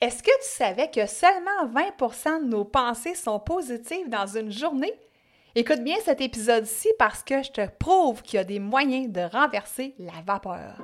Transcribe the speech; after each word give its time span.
Est-ce 0.00 0.22
que 0.22 0.30
tu 0.30 0.48
savais 0.48 0.88
que 0.88 1.06
seulement 1.06 1.66
20% 1.74 2.44
de 2.44 2.48
nos 2.48 2.64
pensées 2.64 3.16
sont 3.16 3.40
positives 3.40 4.08
dans 4.08 4.28
une 4.28 4.52
journée? 4.52 4.92
Écoute 5.56 5.80
bien 5.80 5.96
cet 6.04 6.20
épisode-ci 6.20 6.88
parce 7.00 7.24
que 7.24 7.42
je 7.42 7.50
te 7.50 7.68
prouve 7.80 8.22
qu'il 8.22 8.36
y 8.36 8.40
a 8.40 8.44
des 8.44 8.60
moyens 8.60 9.10
de 9.10 9.22
renverser 9.22 9.96
la 9.98 10.12
vapeur. 10.24 10.76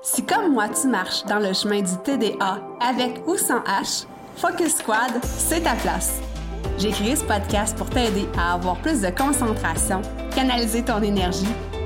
Si 0.00 0.24
comme 0.24 0.54
moi 0.54 0.70
tu 0.70 0.88
marches 0.88 1.24
dans 1.24 1.40
le 1.40 1.52
chemin 1.52 1.82
du 1.82 1.98
TDA 2.02 2.62
avec 2.80 3.26
ou 3.26 3.36
sans 3.36 3.60
H, 3.60 4.06
Focus 4.36 4.76
Squad, 4.76 5.22
c'est 5.22 5.64
ta 5.64 5.74
place. 5.74 6.18
J'ai 6.78 6.92
créé 6.92 7.14
ce 7.14 7.24
podcast 7.24 7.76
pour 7.76 7.90
t'aider 7.90 8.26
à 8.38 8.54
avoir 8.54 8.80
plus 8.80 9.02
de 9.02 9.10
concentration, 9.10 10.00
canaliser 10.34 10.82
ton 10.82 11.02
énergie 11.02 11.44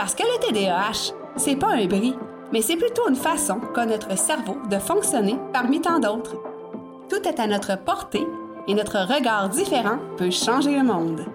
Parce 0.00 0.14
que 0.14 0.22
le 0.22 0.38
TDAH, 0.38 1.12
c'est 1.36 1.56
pas 1.56 1.74
un 1.74 1.84
bris, 1.84 2.16
mais 2.54 2.62
c'est 2.62 2.78
plutôt 2.78 3.06
une 3.10 3.16
façon 3.16 3.60
qu'a 3.74 3.84
notre 3.84 4.16
cerveau 4.16 4.56
de 4.70 4.78
fonctionner 4.78 5.36
parmi 5.52 5.82
tant 5.82 5.98
d'autres. 5.98 6.36
Tout 7.10 7.28
est 7.28 7.38
à 7.38 7.46
notre 7.46 7.76
portée 7.76 8.26
et 8.66 8.72
notre 8.72 8.98
regard 9.00 9.50
différent 9.50 9.98
peut 10.16 10.30
changer 10.30 10.74
le 10.74 10.84
monde. 10.84 11.26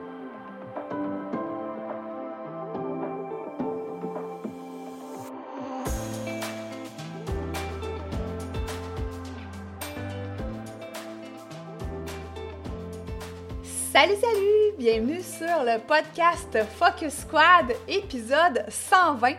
Salut, 13.93 14.15
salut! 14.19 14.54
Bienvenue 14.77 15.21
sur 15.21 15.63
le 15.63 15.79
podcast 15.79 16.57
Focus 16.77 17.21
Squad, 17.21 17.73
épisode 17.87 18.65
120. 18.67 19.35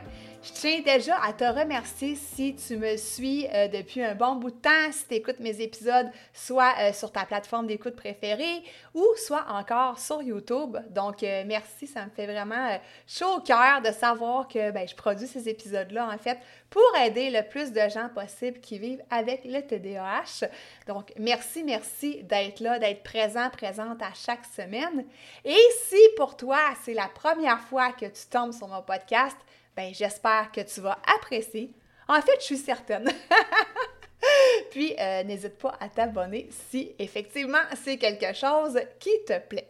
Je 0.46 0.52
tiens 0.52 0.80
déjà 0.80 1.16
à 1.24 1.32
te 1.32 1.42
remercier 1.42 2.14
si 2.14 2.54
tu 2.54 2.76
me 2.76 2.96
suis 2.96 3.48
euh, 3.52 3.66
depuis 3.66 4.00
un 4.00 4.14
bon 4.14 4.36
bout 4.36 4.52
de 4.52 4.56
temps, 4.56 4.92
si 4.92 5.04
tu 5.08 5.14
écoutes 5.14 5.40
mes 5.40 5.60
épisodes 5.60 6.08
soit 6.32 6.72
euh, 6.78 6.92
sur 6.92 7.10
ta 7.10 7.24
plateforme 7.24 7.66
d'écoute 7.66 7.96
préférée 7.96 8.62
ou 8.94 9.04
soit 9.16 9.44
encore 9.48 9.98
sur 9.98 10.22
YouTube. 10.22 10.76
Donc, 10.90 11.24
euh, 11.24 11.42
merci, 11.46 11.88
ça 11.88 12.04
me 12.04 12.10
fait 12.10 12.26
vraiment 12.26 12.78
chaud 13.08 13.38
au 13.38 13.40
cœur 13.40 13.82
de 13.82 13.90
savoir 13.90 14.46
que 14.46 14.70
ben, 14.70 14.86
je 14.86 14.94
produis 14.94 15.26
ces 15.26 15.48
épisodes-là, 15.48 16.10
en 16.14 16.18
fait, 16.18 16.38
pour 16.70 16.96
aider 17.04 17.30
le 17.30 17.42
plus 17.42 17.72
de 17.72 17.88
gens 17.88 18.08
possible 18.14 18.60
qui 18.60 18.78
vivent 18.78 19.02
avec 19.10 19.44
le 19.44 19.62
TDAH. 19.62 20.46
Donc, 20.86 21.12
merci, 21.18 21.64
merci 21.64 22.22
d'être 22.22 22.60
là, 22.60 22.78
d'être 22.78 23.02
présent, 23.02 23.50
présente 23.50 24.00
à 24.00 24.12
chaque 24.14 24.44
semaine. 24.44 25.06
Et 25.44 25.58
si 25.86 25.98
pour 26.16 26.36
toi, 26.36 26.60
c'est 26.84 26.94
la 26.94 27.08
première 27.08 27.60
fois 27.62 27.90
que 27.90 28.06
tu 28.06 28.26
tombes 28.30 28.52
sur 28.52 28.68
mon 28.68 28.82
podcast, 28.82 29.36
ben 29.76 29.92
j'espère 29.92 30.50
que 30.50 30.62
tu 30.62 30.80
vas 30.80 30.98
apprécier. 31.16 31.70
En 32.08 32.20
fait, 32.22 32.36
je 32.40 32.44
suis 32.46 32.56
certaine. 32.56 33.10
Puis, 34.70 34.94
euh, 34.98 35.22
n'hésite 35.24 35.58
pas 35.58 35.76
à 35.78 35.88
t'abonner 35.88 36.48
si 36.70 36.94
effectivement 36.98 37.62
c'est 37.84 37.98
quelque 37.98 38.32
chose 38.32 38.80
qui 38.98 39.10
te 39.26 39.38
plaît. 39.38 39.68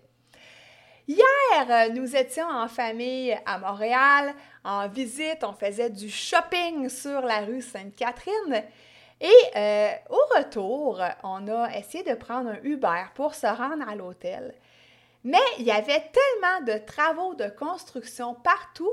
Hier, 1.09 1.23
euh, 1.69 1.89
nous 1.91 2.17
étions 2.17 2.49
en 2.49 2.69
famille 2.69 3.37
à 3.47 3.59
Montréal, 3.59 4.35
en 4.65 4.89
visite, 4.89 5.45
on 5.45 5.53
faisait 5.53 5.91
du 5.91 6.11
shopping 6.11 6.89
sur 6.89 7.21
la 7.21 7.41
rue 7.41 7.63
Sainte-Catherine. 7.63 8.65
Et 9.21 9.31
euh, 9.57 9.91
au 10.11 10.37
retour, 10.37 11.01
on 11.23 11.49
a 11.49 11.77
essayé 11.77 12.05
de 12.05 12.15
prendre 12.15 12.51
un 12.51 12.59
Uber 12.63 13.05
pour 13.15 13.35
se 13.35 13.47
rendre 13.47 13.89
à 13.89 13.95
l'hôtel. 13.95 14.55
Mais 15.25 15.39
il 15.59 15.65
y 15.65 15.71
avait 15.71 16.11
tellement 16.13 16.67
de 16.67 16.85
travaux 16.85 17.35
de 17.35 17.49
construction 17.49 18.35
partout 18.35 18.93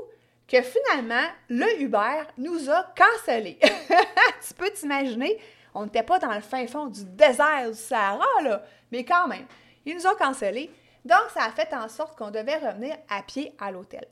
que 0.54 0.62
finalement, 0.62 1.26
le 1.48 1.82
Uber 1.82 2.22
nous 2.38 2.70
a 2.70 2.86
cancellés. 2.96 3.58
tu 4.46 4.54
peux 4.56 4.70
t'imaginer, 4.70 5.36
on 5.74 5.84
n'était 5.84 6.04
pas 6.04 6.20
dans 6.20 6.32
le 6.32 6.40
fin 6.40 6.64
fond 6.68 6.86
du 6.86 7.04
désert 7.04 7.68
du 7.68 7.76
Sahara, 7.76 8.40
là, 8.40 8.62
mais 8.92 9.04
quand 9.04 9.26
même, 9.26 9.46
ils 9.84 9.96
nous 9.96 10.06
ont 10.06 10.14
cancellés. 10.14 10.70
Donc, 11.04 11.24
ça 11.34 11.42
a 11.42 11.50
fait 11.50 11.74
en 11.74 11.88
sorte 11.88 12.16
qu'on 12.16 12.30
devait 12.30 12.56
revenir 12.56 12.96
à 13.10 13.22
pied 13.22 13.52
à 13.58 13.72
l'hôtel. 13.72 14.06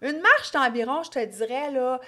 Une 0.00 0.20
marche 0.20 0.52
d'environ, 0.52 1.02
je 1.02 1.10
te 1.10 1.24
dirais, 1.24 1.72
là, 1.72 2.00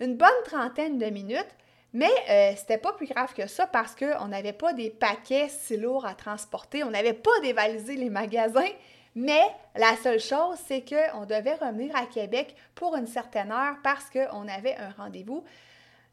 une 0.00 0.16
bonne 0.16 0.42
trentaine 0.44 0.98
de 0.98 1.06
minutes, 1.06 1.54
mais 1.92 2.10
euh, 2.28 2.52
c'était 2.56 2.78
pas 2.78 2.94
plus 2.94 3.06
grave 3.06 3.32
que 3.32 3.46
ça 3.46 3.68
parce 3.68 3.94
qu'on 3.94 4.26
n'avait 4.26 4.52
pas 4.52 4.72
des 4.72 4.90
paquets 4.90 5.48
si 5.48 5.76
lourds 5.76 6.04
à 6.04 6.14
transporter, 6.14 6.82
on 6.82 6.90
n'avait 6.90 7.12
pas 7.12 7.38
dévalisé 7.42 7.94
les 7.94 8.10
magasins, 8.10 8.72
mais 9.16 9.42
la 9.74 9.96
seule 9.96 10.20
chose, 10.20 10.58
c'est 10.66 10.84
qu'on 10.84 11.24
devait 11.24 11.54
revenir 11.54 11.96
à 11.96 12.04
Québec 12.04 12.54
pour 12.74 12.94
une 12.96 13.06
certaine 13.06 13.50
heure 13.50 13.76
parce 13.82 14.10
qu'on 14.10 14.46
avait 14.46 14.76
un 14.76 14.90
rendez-vous. 14.90 15.42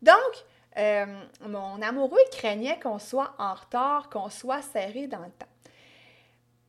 Donc, 0.02 0.18
euh, 0.78 1.06
mon 1.42 1.82
amoureux 1.82 2.18
craignait 2.32 2.80
qu'on 2.80 3.00
soit 3.00 3.36
en 3.38 3.54
retard, 3.54 4.10
qu'on 4.10 4.30
soit 4.30 4.62
serré 4.62 5.08
dans 5.08 5.20
le 5.20 5.32
temps. 5.32 5.46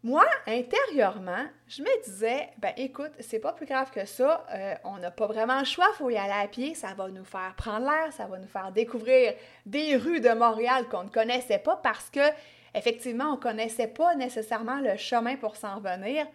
Moi, 0.02 0.26
intérieurement, 0.46 1.46
je 1.68 1.82
me 1.82 2.04
disais, 2.04 2.50
ben 2.58 2.74
écoute, 2.76 3.12
c'est 3.20 3.38
pas 3.38 3.52
plus 3.52 3.64
grave 3.64 3.90
que 3.90 4.04
ça, 4.04 4.44
euh, 4.52 4.74
on 4.84 4.98
n'a 4.98 5.10
pas 5.10 5.26
vraiment 5.26 5.60
le 5.60 5.64
choix, 5.64 5.86
il 5.94 5.96
faut 5.96 6.10
y 6.10 6.16
aller 6.18 6.44
à 6.44 6.46
pied, 6.48 6.74
ça 6.74 6.92
va 6.94 7.08
nous 7.08 7.24
faire 7.24 7.54
prendre 7.56 7.86
l'air, 7.86 8.12
ça 8.12 8.26
va 8.26 8.38
nous 8.38 8.48
faire 8.48 8.70
découvrir 8.72 9.32
des 9.64 9.96
rues 9.96 10.20
de 10.20 10.30
Montréal 10.30 10.88
qu'on 10.90 11.04
ne 11.04 11.08
connaissait 11.08 11.58
pas 11.58 11.76
parce 11.76 12.10
que 12.10 12.20
effectivement, 12.74 13.26
on 13.26 13.36
ne 13.36 13.40
connaissait 13.40 13.86
pas 13.86 14.14
nécessairement 14.14 14.80
le 14.80 14.96
chemin 14.96 15.36
pour 15.36 15.56
s'en 15.56 15.76
revenir. 15.76 16.26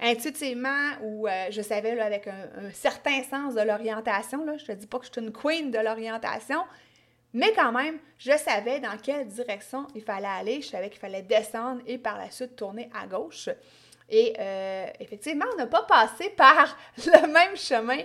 Intuitivement, 0.00 0.90
ou 1.02 1.28
euh, 1.28 1.46
je 1.50 1.62
savais 1.62 1.98
avec 2.00 2.26
un, 2.26 2.70
certain 2.72 3.22
sens 3.22 3.54
de 3.54 3.60
l'orientation, 3.60 4.44
je 4.58 4.72
ne 4.72 4.76
dis 4.76 4.86
pas 4.86 4.98
que 4.98 5.06
je 5.06 5.12
suis 5.12 5.20
une 5.20 5.32
queen 5.32 5.70
de 5.70 5.78
l'orientation, 5.78 6.64
mais 7.34 7.52
quand 7.54 7.72
même, 7.72 7.98
je 8.18 8.36
savais 8.36 8.80
dans 8.80 8.96
quelle 9.00 9.26
direction 9.26 9.86
il 9.94 10.02
fallait 10.02 10.26
aller. 10.26 10.60
Je 10.60 10.68
savais 10.68 10.90
qu'il 10.90 10.98
fallait 10.98 11.22
descendre 11.22 11.80
et 11.86 11.98
par 11.98 12.18
la 12.18 12.30
suite 12.30 12.56
tourner 12.56 12.90
à 12.94 13.06
gauche. 13.06 13.48
Et 14.08 14.34
euh, 14.38 14.86
effectivement, 15.00 15.46
on 15.54 15.56
n'a 15.56 15.66
pas 15.66 15.82
passé 15.84 16.30
par 16.30 16.76
le 16.98 17.26
même 17.28 17.56
chemin 17.56 18.00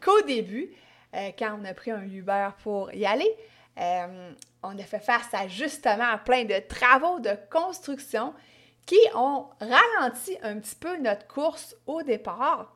qu'au 0.00 0.22
début, 0.22 0.70
euh, 1.14 1.30
quand 1.38 1.58
on 1.60 1.64
a 1.64 1.74
pris 1.74 1.90
un 1.90 2.04
Uber 2.04 2.48
pour 2.62 2.92
y 2.94 3.04
aller. 3.04 3.30
Euh, 3.78 4.32
on 4.62 4.78
a 4.78 4.82
fait 4.82 5.00
face 5.00 5.32
à 5.32 5.48
justement 5.48 6.18
plein 6.24 6.44
de 6.44 6.58
travaux 6.68 7.20
de 7.20 7.36
construction 7.50 8.34
qui 8.86 8.98
ont 9.14 9.46
ralenti 9.60 10.36
un 10.42 10.58
petit 10.58 10.74
peu 10.74 10.96
notre 10.98 11.26
course 11.26 11.76
au 11.86 12.02
départ. 12.02 12.74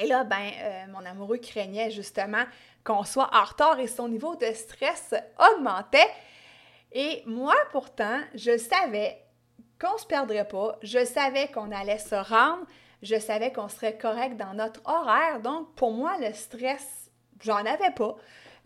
Et 0.00 0.06
là, 0.06 0.24
ben, 0.24 0.50
euh, 0.58 0.86
mon 0.92 1.04
amoureux 1.04 1.38
craignait 1.38 1.90
justement 1.90 2.44
qu'on 2.82 3.04
soit 3.04 3.30
en 3.32 3.44
retard 3.44 3.78
et 3.78 3.86
son 3.86 4.08
niveau 4.08 4.36
de 4.36 4.46
stress 4.46 5.14
augmentait. 5.38 6.10
Et 6.92 7.22
moi, 7.26 7.54
pourtant, 7.72 8.20
je 8.34 8.56
savais 8.56 9.22
qu'on 9.80 9.94
ne 9.94 9.98
se 9.98 10.06
perdrait 10.06 10.46
pas, 10.46 10.78
je 10.82 11.04
savais 11.04 11.48
qu'on 11.48 11.72
allait 11.72 11.98
se 11.98 12.14
rendre, 12.14 12.64
je 13.02 13.18
savais 13.18 13.52
qu'on 13.52 13.68
serait 13.68 13.98
correct 13.98 14.36
dans 14.36 14.54
notre 14.54 14.80
horaire. 14.84 15.40
Donc, 15.40 15.74
pour 15.74 15.92
moi, 15.92 16.16
le 16.20 16.32
stress, 16.32 17.10
j'en 17.40 17.64
avais 17.66 17.90
pas. 17.94 18.16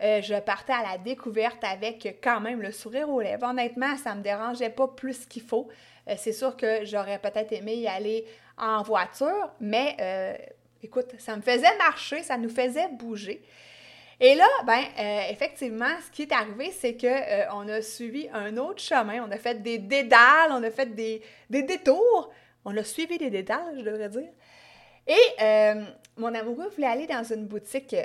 Euh, 0.01 0.21
je 0.21 0.39
partais 0.39 0.73
à 0.73 0.81
la 0.83 0.97
découverte 0.97 1.61
avec 1.63 2.19
quand 2.23 2.39
même 2.39 2.61
le 2.61 2.71
sourire 2.71 3.09
aux 3.09 3.19
lèvres. 3.19 3.45
Honnêtement, 3.45 3.97
ça 3.97 4.13
ne 4.13 4.19
me 4.19 4.23
dérangeait 4.23 4.69
pas 4.69 4.87
plus 4.87 5.25
qu'il 5.25 5.41
faut. 5.41 5.67
Euh, 6.07 6.13
c'est 6.17 6.31
sûr 6.31 6.55
que 6.55 6.85
j'aurais 6.85 7.19
peut-être 7.19 7.51
aimé 7.51 7.75
y 7.75 7.87
aller 7.87 8.25
en 8.57 8.81
voiture, 8.81 9.51
mais 9.59 9.97
euh, 9.99 10.33
écoute, 10.81 11.11
ça 11.17 11.35
me 11.35 11.41
faisait 11.41 11.77
marcher, 11.77 12.23
ça 12.23 12.37
nous 12.37 12.49
faisait 12.49 12.87
bouger. 12.93 13.41
Et 14.21 14.35
là, 14.35 14.47
ben, 14.65 14.81
effectivement, 15.29 15.95
ce 16.05 16.11
qui 16.11 16.23
est 16.23 16.33
arrivé, 16.33 16.71
c'est 16.71 16.97
qu'on 16.97 17.61
on 17.63 17.69
a 17.69 17.81
suivi 17.81 18.27
un 18.33 18.57
autre 18.57 18.81
chemin. 18.81 19.23
On 19.25 19.31
a 19.31 19.37
fait 19.37 19.61
des 19.61 19.77
dédales, 19.77 20.51
on 20.51 20.61
a 20.61 20.71
fait 20.71 20.93
des, 20.93 21.21
des 21.49 21.63
détours. 21.63 22.29
On 22.65 22.75
a 22.75 22.83
suivi 22.83 23.17
des 23.17 23.29
dédales, 23.29 23.75
je 23.77 23.81
devrais 23.81 24.09
dire. 24.09 24.27
Et 25.07 25.95
mon 26.17 26.35
amoureux 26.35 26.67
voulait 26.75 26.87
aller 26.87 27.07
dans 27.07 27.23
une 27.23 27.45
boutique 27.45 27.95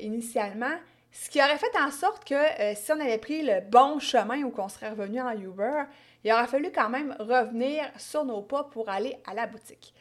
initialement 0.00 0.76
ce 1.14 1.30
qui 1.30 1.40
aurait 1.40 1.58
fait 1.58 1.74
en 1.78 1.92
sorte 1.92 2.24
que 2.24 2.34
euh, 2.34 2.74
si 2.74 2.90
on 2.90 2.98
avait 2.98 3.18
pris 3.18 3.42
le 3.42 3.60
bon 3.60 4.00
chemin 4.00 4.42
ou 4.42 4.50
qu'on 4.50 4.68
serait 4.68 4.90
revenu 4.90 5.20
en 5.20 5.30
Uber, 5.30 5.84
il 6.24 6.32
aurait 6.32 6.48
fallu 6.48 6.72
quand 6.74 6.88
même 6.88 7.14
revenir 7.20 7.84
sur 7.96 8.24
nos 8.24 8.42
pas 8.42 8.64
pour 8.64 8.88
aller 8.88 9.16
à 9.24 9.32
la 9.32 9.46
boutique. 9.46 9.94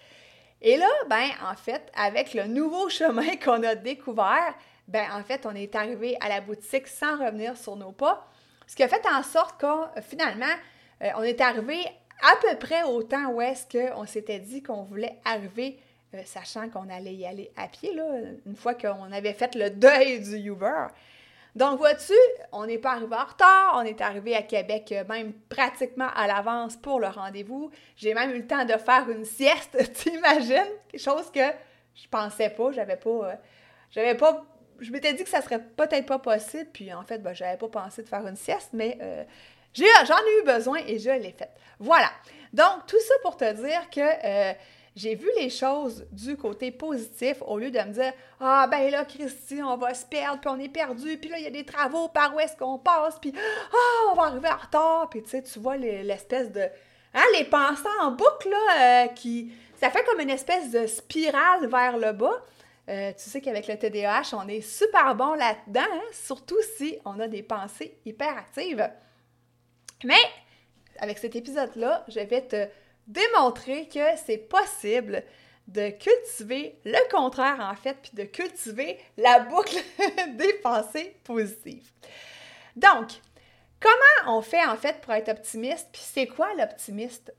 Et 0.59 0.75
là, 0.75 0.89
ben, 1.09 1.29
en 1.47 1.55
fait, 1.55 1.91
avec 1.95 2.33
le 2.33 2.47
nouveau 2.47 2.89
chemin 2.89 3.35
qu'on 3.35 3.61
a 3.61 3.75
découvert, 3.75 4.55
ben 4.87 5.05
en 5.13 5.23
fait, 5.23 5.45
on 5.45 5.53
est 5.53 5.75
arrivé 5.75 6.17
à 6.19 6.29
la 6.29 6.41
boutique 6.41 6.87
sans 6.87 7.17
revenir 7.23 7.55
sur 7.57 7.75
nos 7.75 7.91
pas. 7.91 8.27
Ce 8.65 8.75
qui 8.75 8.81
a 8.81 8.87
fait 8.87 9.05
en 9.07 9.21
sorte 9.21 9.61
qu'on, 9.61 9.85
finalement, 10.01 10.45
euh, 11.03 11.09
on 11.17 11.21
est 11.21 11.39
arrivé 11.41 11.85
à 12.23 12.35
peu 12.41 12.57
près 12.57 12.81
au 12.83 13.03
temps 13.03 13.27
où 13.27 13.39
est-ce 13.39 13.67
qu'on 13.67 14.07
s'était 14.07 14.39
dit 14.39 14.63
qu'on 14.63 14.81
voulait 14.81 15.19
arriver, 15.25 15.77
euh, 16.13 16.21
sachant 16.25 16.69
qu'on 16.69 16.89
allait 16.89 17.15
y 17.15 17.25
aller 17.25 17.51
à 17.55 17.67
pied, 17.67 17.93
là, 17.93 18.05
une 18.45 18.55
fois 18.55 18.73
qu'on 18.73 19.11
avait 19.11 19.33
fait 19.33 19.55
le 19.55 19.69
deuil 19.69 20.21
du 20.21 20.37
Uber. 20.37 20.87
Donc, 21.55 21.77
vois-tu, 21.77 22.13
on 22.51 22.65
n'est 22.65 22.79
pas 22.79 22.93
arrivé 22.93 23.15
en 23.15 23.25
retard, 23.25 23.73
on 23.75 23.81
est 23.81 24.01
arrivé 24.01 24.35
à 24.35 24.41
Québec 24.41 24.91
euh, 24.91 25.03
même 25.07 25.33
pratiquement 25.49 26.09
à 26.15 26.25
l'avance 26.25 26.75
pour 26.77 26.99
le 26.99 27.07
rendez-vous. 27.07 27.69
J'ai 27.95 28.13
même 28.13 28.31
eu 28.31 28.39
le 28.39 28.47
temps 28.47 28.65
de 28.65 28.73
faire 28.73 29.07
une 29.09 29.25
sieste, 29.25 29.77
t'imagines? 29.93 30.71
Quelque 30.87 31.01
chose 31.01 31.31
que 31.31 31.51
je 31.95 32.07
pensais 32.09 32.49
pas, 32.49 32.71
j'avais 32.71 32.97
pas... 32.97 33.39
j'avais 33.91 34.15
pas 34.15 34.45
je 34.79 34.91
m'étais 34.91 35.13
dit 35.13 35.23
que 35.23 35.29
ça 35.29 35.41
serait 35.41 35.61
peut-être 35.61 36.05
pas 36.05 36.19
possible, 36.19 36.67
puis 36.73 36.93
en 36.93 37.03
fait, 37.03 37.19
ben, 37.19 37.33
j'avais 37.33 37.57
pas 37.57 37.67
pensé 37.67 38.03
de 38.03 38.09
faire 38.09 38.25
une 38.27 38.35
sieste, 38.35 38.69
mais 38.73 38.97
euh, 39.01 39.23
j'en 39.75 40.15
ai, 40.17 40.41
eu 40.41 40.45
besoin 40.45 40.79
et 40.87 40.99
je 40.99 41.09
l'ai 41.09 41.31
faite. 41.31 41.55
Voilà. 41.79 42.09
Donc, 42.51 42.85
tout 42.87 42.99
ça 42.99 43.13
pour 43.21 43.37
te 43.37 43.51
dire 43.53 43.89
que 43.89 44.01
euh, 44.01 44.53
j'ai 44.95 45.15
vu 45.15 45.27
les 45.37 45.49
choses 45.49 46.05
du 46.11 46.37
côté 46.37 46.71
positif 46.71 47.37
au 47.41 47.57
lieu 47.57 47.71
de 47.71 47.79
me 47.79 47.93
dire 47.93 48.13
Ah, 48.39 48.67
ben 48.69 48.91
là, 48.91 49.05
Christy, 49.05 49.61
on 49.63 49.75
va 49.75 49.93
se 49.93 50.05
perdre, 50.05 50.39
puis 50.39 50.49
on 50.49 50.59
est 50.59 50.69
perdu, 50.69 51.17
puis 51.17 51.29
là, 51.29 51.39
il 51.39 51.43
y 51.43 51.47
a 51.47 51.51
des 51.51 51.65
travaux, 51.65 52.09
par 52.09 52.35
où 52.35 52.39
est-ce 52.39 52.55
qu'on 52.55 52.77
passe, 52.77 53.17
puis 53.19 53.33
Ah, 53.35 54.11
on 54.11 54.15
va 54.15 54.23
arriver 54.23 54.49
en 54.49 54.57
retard, 54.57 55.09
puis 55.09 55.23
tu 55.23 55.29
sais, 55.29 55.41
tu 55.41 55.59
vois 55.59 55.77
l'espèce 55.77 56.51
de. 56.51 56.67
Hein, 57.15 57.23
les 57.37 57.45
pensées 57.45 57.83
en 58.01 58.11
boucle, 58.11 58.49
là, 58.49 59.05
euh, 59.05 59.07
qui. 59.07 59.51
Ça 59.79 59.89
fait 59.89 60.03
comme 60.05 60.19
une 60.19 60.29
espèce 60.29 60.71
de 60.71 60.87
spirale 60.87 61.67
vers 61.67 61.97
le 61.97 62.11
bas. 62.11 62.43
Euh, 62.89 63.11
tu 63.13 63.29
sais 63.29 63.41
qu'avec 63.41 63.67
le 63.67 63.77
TDAH, 63.77 64.33
on 64.33 64.47
est 64.47 64.61
super 64.61 65.15
bon 65.15 65.33
là-dedans, 65.33 65.81
hein, 65.81 66.01
surtout 66.11 66.59
si 66.77 66.99
on 67.05 67.19
a 67.19 67.27
des 67.27 67.41
pensées 67.41 67.97
hyperactives. 68.05 68.89
Mais 70.03 70.21
avec 70.99 71.17
cet 71.17 71.35
épisode-là, 71.35 72.03
je 72.07 72.19
vais 72.19 72.41
te 72.41 72.67
démontrer 73.07 73.87
que 73.87 74.17
c'est 74.25 74.37
possible 74.37 75.23
de 75.67 75.89
cultiver 75.91 76.77
le 76.83 77.09
contraire, 77.09 77.59
en 77.59 77.75
fait, 77.75 77.97
puis 78.01 78.11
de 78.13 78.23
cultiver 78.23 78.99
la 79.17 79.39
boucle 79.39 79.77
des 80.37 80.53
pensées 80.61 81.15
positives. 81.23 81.89
Donc, 82.75 83.11
comment 83.79 84.37
on 84.37 84.41
fait, 84.41 84.65
en 84.65 84.75
fait, 84.75 84.99
pour 85.01 85.13
être 85.13 85.29
optimiste, 85.29 85.89
puis 85.91 86.01
c'est 86.03 86.27
quoi 86.27 86.53
l'optimiste 86.55 87.33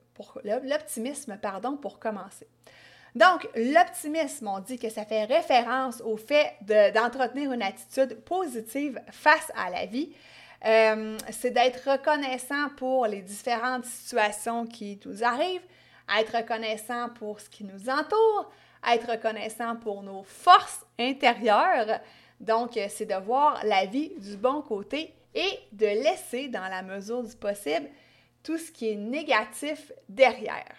l'optimisme, 0.45 1.37
pardon, 1.43 1.77
pour 1.77 1.99
commencer? 1.99 2.47
Donc, 3.15 3.49
l'optimisme, 3.55 4.49
on 4.49 4.59
dit 4.59 4.79
que 4.79 4.91
ça 4.91 5.05
fait 5.05 5.25
référence 5.25 6.01
au 6.01 6.17
fait 6.17 6.55
d'entretenir 6.63 7.53
une 7.53 7.63
attitude 7.63 8.21
positive 8.25 9.01
face 9.11 9.53
à 9.55 9.71
la 9.71 9.87
vie. 9.87 10.13
Euh, 10.65 11.17
c'est 11.31 11.51
d'être 11.51 11.91
reconnaissant 11.91 12.69
pour 12.77 13.07
les 13.07 13.21
différentes 13.21 13.85
situations 13.85 14.67
qui 14.67 14.99
nous 15.05 15.23
arrivent, 15.23 15.67
être 16.19 16.37
reconnaissant 16.37 17.11
pour 17.11 17.41
ce 17.41 17.49
qui 17.49 17.65
nous 17.65 17.89
entoure, 17.91 18.51
être 18.87 19.11
reconnaissant 19.11 19.77
pour 19.77 20.03
nos 20.03 20.23
forces 20.23 20.85
intérieures. 20.99 22.01
Donc, 22.41 22.79
c'est 22.89 23.07
de 23.07 23.15
voir 23.15 23.61
la 23.65 23.87
vie 23.87 24.13
du 24.19 24.37
bon 24.37 24.63
côté 24.63 25.15
et 25.35 25.59
de 25.73 25.87
laisser, 25.87 26.49
dans 26.49 26.69
la 26.69 26.83
mesure 26.83 27.23
du 27.23 27.35
possible, 27.37 27.89
tout 28.43 28.59
ce 28.59 28.71
qui 28.71 28.91
est 28.91 28.97
négatif 28.97 29.93
derrière. 30.09 30.77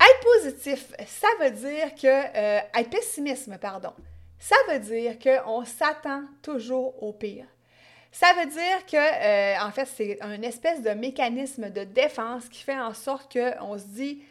Être 0.00 0.20
positif, 0.40 0.92
ça 1.06 1.28
veut 1.40 1.50
dire 1.50 1.94
que. 1.94 2.06
Euh, 2.06 2.60
être 2.74 2.90
pessimiste, 2.90 3.50
pardon. 3.58 3.92
Ça 4.38 4.56
veut 4.70 4.78
dire 4.78 5.18
qu'on 5.18 5.64
s'attend 5.64 6.22
toujours 6.42 7.02
au 7.02 7.12
pire. 7.12 7.46
Ça 8.10 8.32
veut 8.38 8.46
dire 8.46 8.86
que, 8.86 8.96
euh, 8.96 9.60
en 9.60 9.70
fait, 9.70 9.86
c'est 9.86 10.18
un 10.22 10.40
espèce 10.42 10.82
de 10.82 10.90
mécanisme 10.90 11.70
de 11.70 11.84
défense 11.84 12.48
qui 12.48 12.62
fait 12.62 12.78
en 12.78 12.94
sorte 12.94 13.32
qu'on 13.32 13.78
se 13.78 13.84
dit 13.84 14.22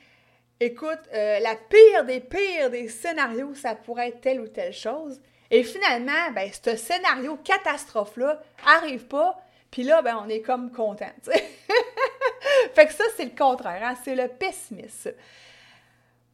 écoute, 0.60 1.00
euh, 1.14 1.40
la 1.40 1.56
pire 1.56 2.06
des 2.06 2.20
pires 2.20 2.70
des 2.70 2.88
scénarios, 2.88 3.54
ça 3.54 3.76
pourrait 3.76 4.10
être 4.10 4.22
telle 4.22 4.42
ou 4.42 4.48
telle 4.48 4.74
chose. 4.74 5.22
Et 5.52 5.64
finalement, 5.64 6.32
ben, 6.34 6.50
ce 6.52 6.76
scénario 6.76 7.38
catastrophe-là 7.38 8.42
arrive 8.66 9.06
pas, 9.06 9.40
puis 9.72 9.84
là, 9.84 10.02
ben, 10.02 10.22
on 10.24 10.30
est 10.30 10.42
comme 10.42 10.72
content. 10.72 11.12
fait 12.74 12.88
que 12.88 12.94
ça, 12.94 13.04
c'est 13.16 13.26
le 13.26 13.38
contraire, 13.38 13.82
hein? 13.84 13.96
c'est 14.04 14.16
le 14.16 14.28
pessimisme. 14.28 15.14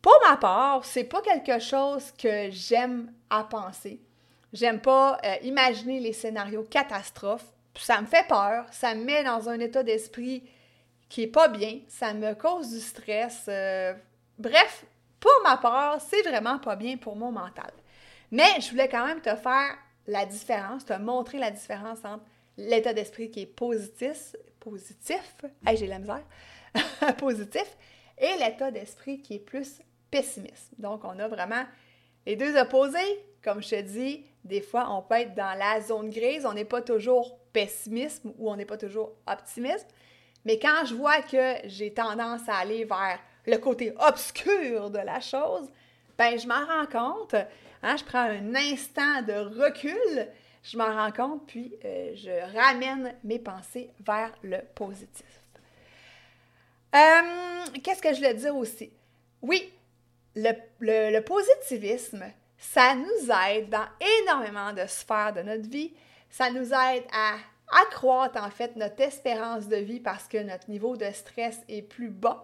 Pour 0.01 0.18
ma 0.28 0.38
part, 0.38 0.84
c'est 0.84 1.04
pas 1.04 1.22
quelque 1.22 1.60
chose 1.60 2.12
que 2.18 2.50
j'aime 2.50 3.13
à 3.30 3.44
penser. 3.44 4.01
J'aime 4.53 4.79
pas 4.79 5.19
euh, 5.25 5.35
imaginer 5.41 6.00
les 6.00 6.13
scénarios 6.13 6.63
catastrophes. 6.63 7.45
Ça 7.75 8.00
me 8.00 8.05
fait 8.05 8.27
peur, 8.27 8.65
ça 8.71 8.94
me 8.94 9.03
met 9.03 9.23
dans 9.23 9.50
un 9.50 9.59
état 9.59 9.81
d'esprit 9.81 10.44
qui 11.09 11.23
est 11.23 11.27
pas 11.27 11.47
bien, 11.47 11.79
ça 11.88 12.13
me 12.13 12.35
cause 12.35 12.69
du 12.69 12.79
stress. 12.79 13.45
Euh, 13.47 13.94
bref, 14.38 14.85
pour 15.19 15.31
ma 15.44 15.57
part, 15.57 16.00
c'est 16.00 16.21
vraiment 16.21 16.59
pas 16.59 16.75
bien 16.75 16.97
pour 16.97 17.15
mon 17.15 17.31
mental. 17.31 17.71
Mais 18.29 18.61
je 18.61 18.69
voulais 18.69 18.88
quand 18.88 19.05
même 19.05 19.21
te 19.21 19.35
faire 19.35 19.75
la 20.05 20.25
différence, 20.25 20.85
te 20.85 20.94
montrer 20.94 21.39
la 21.39 21.50
différence 21.50 22.00
entre 22.03 22.23
l'état 22.57 22.94
d'esprit 22.94 23.31
qui 23.31 23.41
est 23.41 23.47
positif, 23.47 24.35
positif, 24.59 25.35
j'ai 25.73 25.88
la 25.88 25.97
misère, 25.97 26.23
positif, 27.17 27.77
et 28.17 28.38
l'état 28.39 28.69
d'esprit 28.69 29.21
qui 29.21 29.35
est 29.35 29.39
plus 29.39 29.81
pessimisme. 30.11 30.75
Donc, 30.77 31.03
on 31.03 31.17
a 31.19 31.27
vraiment 31.27 31.63
les 32.25 32.35
deux 32.35 32.55
opposés. 32.55 33.25
Comme 33.44 33.61
je 33.61 33.69
te 33.69 33.81
dis, 33.81 34.25
des 34.44 34.62
fois, 34.62 34.88
on 34.92 35.01
peut 35.01 35.16
être 35.16 35.36
dans 35.36 35.57
la 35.57 35.81
zone 35.81 36.10
grise, 36.10 36.45
on 36.45 36.54
n'est 36.54 36.66
pas 36.66 36.81
toujours 36.81 37.38
pessimisme 37.54 38.34
ou 38.38 38.50
on 38.50 38.56
n'est 38.56 38.66
pas 38.66 38.78
toujours 38.78 39.13
optimisme. 39.28 39.88
Mais 40.45 40.60
quand 40.60 40.86
je 40.86 40.95
vois 40.95 41.22
que 41.22 41.56
j'ai 41.66 41.94
tendance 41.94 42.48
à 42.48 42.57
aller 42.57 42.84
vers 42.84 43.19
le 43.45 43.57
côté 43.57 43.94
obscur 44.00 44.90
de 44.90 45.00
la 45.00 45.19
chose, 45.19 45.69
ben 46.18 46.38
je 46.38 46.48
m'en 46.48 46.66
rends 46.66 46.86
compte. 46.86 47.36
Hein, 47.81 47.98
je 47.98 48.04
prends 48.04 48.19
un 48.19 48.56
instant 48.56 49.22
de 49.22 49.62
recul, 49.62 50.28
je 50.63 50.78
m'en 50.78 50.94
rends 50.94 51.12
compte, 51.12 51.48
puis 51.48 51.75
euh, 51.84 52.13
je 52.16 52.56
ramène 52.56 53.13
mes 53.24 53.39
pensées 53.39 53.89
vers 54.06 54.31
le 54.42 54.60
positif. 54.75 55.25
Euh, 56.96 57.80
qu'est-ce 57.84 58.01
que 58.01 58.10
je 58.10 58.18
voulais 58.18 58.34
dire 58.36 58.56
aussi? 58.56 58.92
Oui, 59.42 59.74
le, 60.36 61.19
positivisme, 61.22 62.24
ça 62.63 62.95
nous 62.95 63.31
aide 63.50 63.69
dans 63.69 63.86
énormément 64.21 64.71
de 64.71 64.86
sphères 64.88 65.33
de 65.33 65.42
notre 65.42 65.69
vie. 65.69 65.94
Ça 66.30 66.50
nous 66.50 66.71
aide 66.74 67.04
à 67.12 67.36
accroître 67.81 68.42
en 68.42 68.50
fait 68.50 68.75
notre 68.77 69.01
espérance 69.01 69.67
de 69.67 69.75
vie 69.75 70.00
parce 70.00 70.27
que 70.27 70.38
notre 70.38 70.70
niveau 70.70 70.96
de 70.96 71.05
stress 71.12 71.60
est 71.67 71.82
plus 71.82 72.10
bas. 72.10 72.43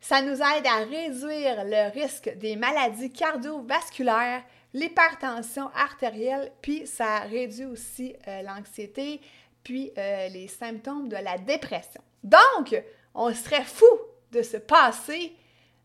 Ça 0.00 0.20
nous 0.20 0.34
aide 0.34 0.66
à 0.66 0.84
réduire 0.84 1.64
le 1.64 1.92
risque 1.92 2.36
des 2.38 2.56
maladies 2.56 3.12
cardiovasculaires, 3.12 4.42
l'hypertension 4.74 5.70
artérielle, 5.76 6.50
puis 6.60 6.86
ça 6.86 7.20
réduit 7.20 7.66
aussi 7.66 8.16
euh, 8.26 8.42
l'anxiété, 8.42 9.20
puis 9.62 9.92
euh, 9.96 10.28
les 10.28 10.48
symptômes 10.48 11.08
de 11.08 11.16
la 11.16 11.38
dépression. 11.38 12.02
Donc, 12.24 12.82
on 13.14 13.32
serait 13.32 13.64
fou 13.64 13.86
de 14.32 14.42
se 14.42 14.56
passer 14.56 15.36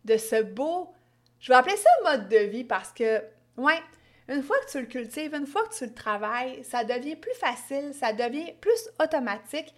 de 0.04 0.18
ce 0.18 0.42
beau 0.42 0.92
je 1.40 1.52
vais 1.52 1.56
appeler 1.56 1.78
ça 1.78 1.90
mode 2.04 2.30
de 2.30 2.38
vie 2.38 2.64
parce 2.64 2.92
que, 2.92 3.22
ouais, 3.58 3.82
une 4.28 4.44
fois 4.44 4.58
que 4.60 4.72
tu 4.72 4.80
le 4.80 4.88
cultives, 4.88 5.34
une 5.34 5.48
fois 5.48 5.68
que 5.68 5.76
tu 5.76 5.86
le 5.86 5.94
travailles, 5.94 6.64
ça 6.64 6.84
devient 6.84 7.16
plus 7.16 7.34
facile, 7.36 7.94
ça 7.94 8.14
devient 8.14 8.54
plus 8.60 8.90
automatique. 9.02 9.74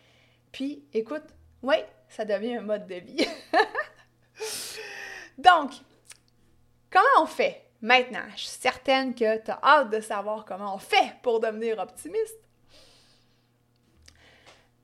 Puis, 0.52 0.84
écoute, 0.94 1.24
ouais, 1.62 1.88
ça 2.08 2.26
devient 2.26 2.56
un 2.56 2.62
mode 2.62 2.88
de 2.88 2.96
vie. 2.96 3.28
Donc, 5.38 5.72
comment 6.90 7.24
on 7.24 7.26
fait? 7.26 7.66
Maintenant? 7.82 8.26
Je 8.36 8.42
suis 8.42 8.60
certaine 8.60 9.14
que 9.14 9.38
tu 9.38 9.52
as 9.52 9.60
hâte 9.64 9.90
de 9.90 10.02
savoir 10.02 10.44
comment 10.46 10.76
on 10.76 10.80
fait 10.80 11.16
pour 11.22 11.40
devenir 11.40 11.80
optimiste. 11.80 12.38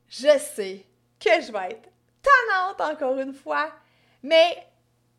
Je 0.07 0.37
sais 0.37 0.85
que 1.19 1.41
je 1.41 1.51
vais 1.51 1.71
être 1.71 1.89
tannante 2.21 2.79
encore 2.79 3.17
une 3.17 3.33
fois, 3.33 3.71
mais 4.23 4.65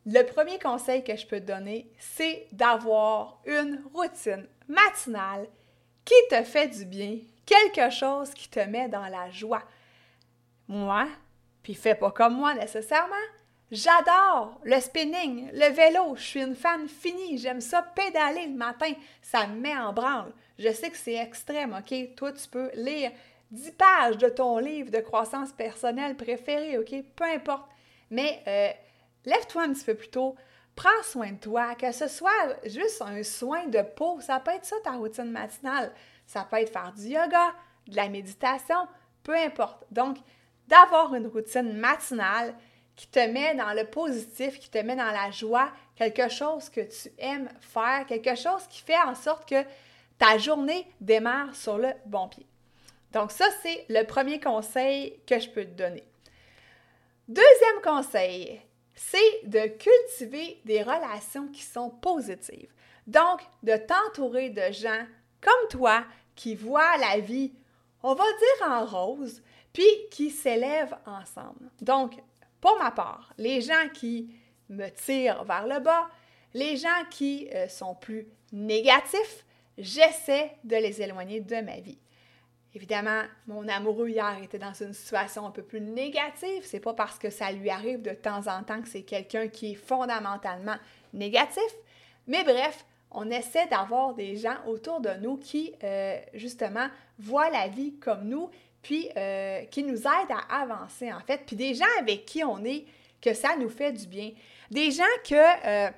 le 0.06 0.22
premier 0.22 0.58
conseil 0.60 1.02
que 1.02 1.16
je 1.16 1.26
peux 1.26 1.40
te 1.40 1.46
donner, 1.46 1.90
c'est 1.98 2.46
d'avoir 2.52 3.40
une 3.44 3.82
routine 3.92 4.46
matinale 4.68 5.48
qui 6.04 6.14
te 6.30 6.42
fait 6.44 6.68
du 6.68 6.84
bien, 6.84 7.18
quelque 7.44 7.90
chose 7.90 8.30
qui 8.30 8.48
te 8.48 8.60
met 8.60 8.88
dans 8.88 9.08
la 9.08 9.28
joie. 9.30 9.64
Moi, 10.68 11.08
puis 11.62 11.74
fais 11.74 11.96
pas 11.96 12.12
comme 12.12 12.36
moi 12.36 12.54
nécessairement, 12.54 13.14
j'adore 13.72 14.60
le 14.62 14.78
spinning, 14.78 15.50
le 15.52 15.72
vélo, 15.72 16.14
je 16.14 16.22
suis 16.22 16.42
une 16.42 16.54
fan 16.54 16.86
finie, 16.88 17.38
j'aime 17.38 17.60
ça 17.60 17.82
pédaler 17.82 18.46
le 18.46 18.56
matin, 18.56 18.92
ça 19.20 19.48
me 19.48 19.60
met 19.60 19.76
en 19.76 19.92
branle. 19.92 20.32
Je 20.56 20.72
sais 20.72 20.90
que 20.90 20.96
c'est 20.96 21.14
extrême, 21.14 21.76
OK? 21.76 22.14
Toi, 22.14 22.32
tu 22.32 22.48
peux 22.48 22.70
lire 22.74 23.10
10 23.50 23.72
pages 23.72 24.18
de 24.18 24.28
ton 24.28 24.58
livre 24.58 24.90
de 24.92 25.00
croissance 25.00 25.52
personnelle 25.52 26.16
préféré, 26.16 26.78
OK? 26.78 26.94
Peu 27.16 27.24
importe. 27.24 27.68
Mais 28.10 28.40
euh, 28.46 28.70
lève-toi 29.26 29.62
un 29.62 29.72
petit 29.72 29.84
peu 29.84 29.94
plus 29.94 30.08
tôt, 30.08 30.34
prends 30.74 31.02
soin 31.02 31.32
de 31.32 31.38
toi, 31.38 31.74
que 31.74 31.92
ce 31.92 32.08
soit 32.08 32.30
juste 32.64 33.02
un 33.02 33.22
soin 33.22 33.66
de 33.66 33.82
peau, 33.82 34.20
ça 34.20 34.40
peut 34.40 34.52
être 34.52 34.64
ça 34.64 34.76
ta 34.82 34.92
routine 34.92 35.30
matinale, 35.30 35.92
ça 36.26 36.46
peut 36.48 36.56
être 36.56 36.72
faire 36.72 36.92
du 36.92 37.08
yoga, 37.08 37.54
de 37.88 37.96
la 37.96 38.08
méditation, 38.08 38.88
peu 39.22 39.34
importe. 39.34 39.84
Donc, 39.90 40.18
d'avoir 40.68 41.14
une 41.14 41.26
routine 41.26 41.76
matinale 41.76 42.54
qui 42.94 43.06
te 43.08 43.18
met 43.18 43.54
dans 43.54 43.74
le 43.74 43.84
positif, 43.84 44.58
qui 44.58 44.70
te 44.70 44.78
met 44.78 44.96
dans 44.96 45.10
la 45.10 45.30
joie, 45.30 45.70
quelque 45.94 46.28
chose 46.28 46.70
que 46.70 46.80
tu 46.80 47.12
aimes 47.18 47.48
faire, 47.60 48.06
quelque 48.06 48.34
chose 48.34 48.66
qui 48.68 48.82
fait 48.82 48.98
en 48.98 49.14
sorte 49.14 49.48
que 49.48 49.62
ta 50.18 50.38
journée 50.38 50.86
démarre 51.00 51.54
sur 51.54 51.78
le 51.78 51.90
bon 52.06 52.28
pied. 52.28 52.46
Donc 53.12 53.30
ça, 53.30 53.46
c'est 53.62 53.84
le 53.88 54.04
premier 54.04 54.40
conseil 54.40 55.20
que 55.26 55.38
je 55.38 55.48
peux 55.48 55.64
te 55.64 55.70
donner. 55.70 56.04
Deuxième 57.28 57.82
conseil, 57.82 58.60
c'est 58.96 59.44
de 59.44 59.68
cultiver 59.68 60.60
des 60.64 60.82
relations 60.82 61.48
qui 61.48 61.62
sont 61.62 61.90
positives. 61.90 62.72
Donc, 63.06 63.40
de 63.62 63.76
t'entourer 63.76 64.50
de 64.50 64.72
gens 64.72 65.06
comme 65.40 65.68
toi 65.70 66.04
qui 66.34 66.54
voient 66.54 66.96
la 66.96 67.20
vie, 67.20 67.52
on 68.02 68.14
va 68.14 68.24
dire 68.24 68.68
en 68.68 68.84
rose, 68.84 69.42
puis 69.72 69.86
qui 70.10 70.30
s'élèvent 70.30 70.96
ensemble. 71.06 71.70
Donc, 71.80 72.14
pour 72.60 72.78
ma 72.78 72.90
part, 72.90 73.32
les 73.38 73.60
gens 73.60 73.88
qui 73.92 74.34
me 74.70 74.88
tirent 74.88 75.44
vers 75.44 75.66
le 75.66 75.78
bas, 75.78 76.08
les 76.54 76.76
gens 76.76 77.04
qui 77.10 77.48
euh, 77.54 77.68
sont 77.68 77.94
plus 77.94 78.26
négatifs, 78.52 79.44
j'essaie 79.76 80.56
de 80.64 80.76
les 80.76 81.02
éloigner 81.02 81.40
de 81.40 81.56
ma 81.60 81.78
vie. 81.80 81.98
Évidemment, 82.76 83.22
mon 83.46 83.66
amoureux 83.68 84.10
hier 84.10 84.36
était 84.42 84.58
dans 84.58 84.74
une 84.74 84.92
situation 84.92 85.46
un 85.46 85.50
peu 85.50 85.62
plus 85.62 85.80
négative. 85.80 86.60
C'est 86.62 86.78
pas 86.78 86.92
parce 86.92 87.18
que 87.18 87.30
ça 87.30 87.50
lui 87.50 87.70
arrive 87.70 88.02
de 88.02 88.10
temps 88.10 88.48
en 88.48 88.62
temps 88.64 88.82
que 88.82 88.88
c'est 88.88 89.00
quelqu'un 89.00 89.48
qui 89.48 89.72
est 89.72 89.76
fondamentalement 89.76 90.76
négatif. 91.14 91.62
Mais 92.26 92.44
bref, 92.44 92.84
on 93.10 93.30
essaie 93.30 93.66
d'avoir 93.68 94.12
des 94.12 94.36
gens 94.36 94.56
autour 94.66 95.00
de 95.00 95.08
nous 95.22 95.38
qui, 95.38 95.72
euh, 95.82 96.18
justement, 96.34 96.88
voient 97.18 97.48
la 97.48 97.68
vie 97.68 97.94
comme 97.94 98.28
nous, 98.28 98.50
puis 98.82 99.08
euh, 99.16 99.64
qui 99.70 99.82
nous 99.82 100.00
aident 100.00 100.36
à 100.50 100.60
avancer, 100.60 101.10
en 101.10 101.20
fait. 101.20 101.46
Puis 101.46 101.56
des 101.56 101.72
gens 101.72 101.86
avec 101.98 102.26
qui 102.26 102.44
on 102.44 102.62
est, 102.62 102.84
que 103.22 103.32
ça 103.32 103.56
nous 103.56 103.70
fait 103.70 103.92
du 103.92 104.06
bien. 104.06 104.32
Des 104.70 104.90
gens 104.90 105.02
que 105.26 105.34
euh, 105.66 105.90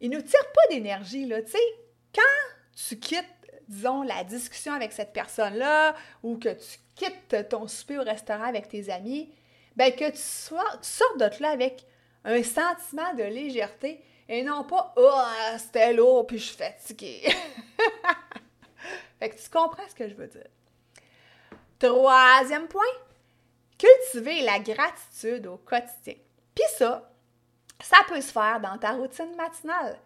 ils 0.00 0.08
nous 0.08 0.22
tirent 0.22 0.52
pas 0.54 0.74
d'énergie, 0.74 1.26
là. 1.26 1.42
Tu 1.42 1.50
sais, 1.50 1.58
quand 2.14 2.22
tu 2.74 2.98
quittes 2.98 3.35
disons, 3.68 4.02
la 4.02 4.24
discussion 4.24 4.72
avec 4.72 4.92
cette 4.92 5.12
personne-là 5.12 5.94
ou 6.22 6.38
que 6.38 6.50
tu 6.50 6.78
quittes 6.94 7.48
ton 7.48 7.68
souper 7.68 7.98
au 7.98 8.02
restaurant 8.02 8.44
avec 8.44 8.68
tes 8.68 8.90
amis, 8.90 9.32
ben 9.76 9.92
que 9.94 10.10
tu, 10.10 10.18
sois, 10.18 10.64
sortes 10.82 11.18
de 11.18 11.42
là 11.42 11.50
avec 11.50 11.86
un 12.24 12.42
sentiment 12.42 13.14
de 13.14 13.22
légèreté 13.22 14.02
et 14.28 14.42
non 14.42 14.64
pas 14.64 14.92
«Oh, 14.96 15.58
c'était 15.58 15.92
lourd 15.92 16.26
puis 16.26 16.38
je 16.38 16.44
suis 16.44 16.56
fatiguée». 16.56 17.22
Fait 19.18 19.30
que 19.30 19.36
tu 19.36 19.48
comprends 19.50 19.88
ce 19.88 19.94
que 19.94 20.08
je 20.08 20.14
veux 20.14 20.26
dire. 20.26 20.48
Troisième 21.78 22.68
point, 22.68 22.84
cultiver 23.78 24.42
la 24.42 24.58
gratitude 24.58 25.46
au 25.46 25.58
quotidien. 25.58 26.14
Puis 26.54 26.64
ça, 26.76 27.10
ça 27.82 27.98
peut 28.08 28.20
se 28.20 28.32
faire 28.32 28.60
dans 28.60 28.78
ta 28.78 28.92
routine 28.92 29.34
matinale. 29.36 29.98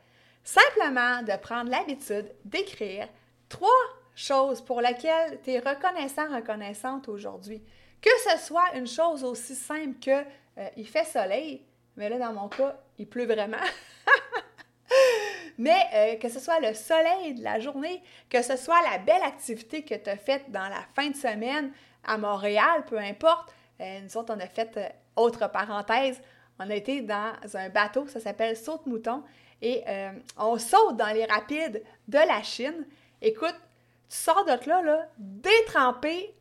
Simplement 0.42 1.22
de 1.22 1.36
prendre 1.36 1.70
l'habitude 1.70 2.32
d'écrire 2.44 3.08
trois 3.50 3.68
choses 4.14 4.62
pour 4.62 4.80
lesquelles 4.80 5.40
tu 5.42 5.50
es 5.50 5.58
reconnaissant, 5.58 6.34
reconnaissante 6.34 7.08
aujourd'hui. 7.08 7.62
Que 8.00 8.10
ce 8.30 8.38
soit 8.38 8.74
une 8.74 8.86
chose 8.86 9.22
aussi 9.24 9.54
simple 9.54 9.98
que 10.00 10.24
euh, 10.58 10.68
il 10.76 10.86
fait 10.86 11.04
soleil, 11.04 11.62
mais 11.96 12.08
là, 12.08 12.18
dans 12.18 12.32
mon 12.32 12.48
cas, 12.48 12.76
il 12.98 13.06
pleut 13.06 13.26
vraiment. 13.26 13.58
mais 15.58 15.82
euh, 15.94 16.16
que 16.16 16.30
ce 16.30 16.40
soit 16.40 16.60
le 16.60 16.72
soleil 16.72 17.34
de 17.34 17.42
la 17.42 17.60
journée, 17.60 18.02
que 18.30 18.40
ce 18.40 18.56
soit 18.56 18.80
la 18.90 18.98
belle 18.98 19.22
activité 19.22 19.84
que 19.84 19.94
tu 19.94 20.08
as 20.08 20.16
faite 20.16 20.50
dans 20.50 20.68
la 20.68 20.82
fin 20.94 21.10
de 21.10 21.16
semaine 21.16 21.72
à 22.04 22.16
Montréal, 22.16 22.84
peu 22.86 22.98
importe. 22.98 23.52
Euh, 23.80 24.00
nous 24.00 24.16
autres, 24.16 24.34
on 24.34 24.40
a 24.40 24.46
fait, 24.46 24.94
autre 25.16 25.50
parenthèse, 25.50 26.20
on 26.58 26.70
a 26.70 26.74
été 26.74 27.02
dans 27.02 27.32
un 27.54 27.68
bateau, 27.68 28.06
ça 28.06 28.20
s'appelle 28.20 28.56
Saute-Mouton, 28.56 29.22
et 29.62 29.84
on 30.38 30.56
saute 30.56 30.96
dans 30.96 31.12
les 31.12 31.26
rapides 31.26 31.82
de 32.08 32.16
la 32.16 32.42
Chine. 32.42 32.86
Écoute, 33.22 33.56
tu 34.08 34.16
sors 34.16 34.44
de 34.44 34.68
là, 34.68 34.82
là, 34.82 35.06
détrempé 35.18 36.34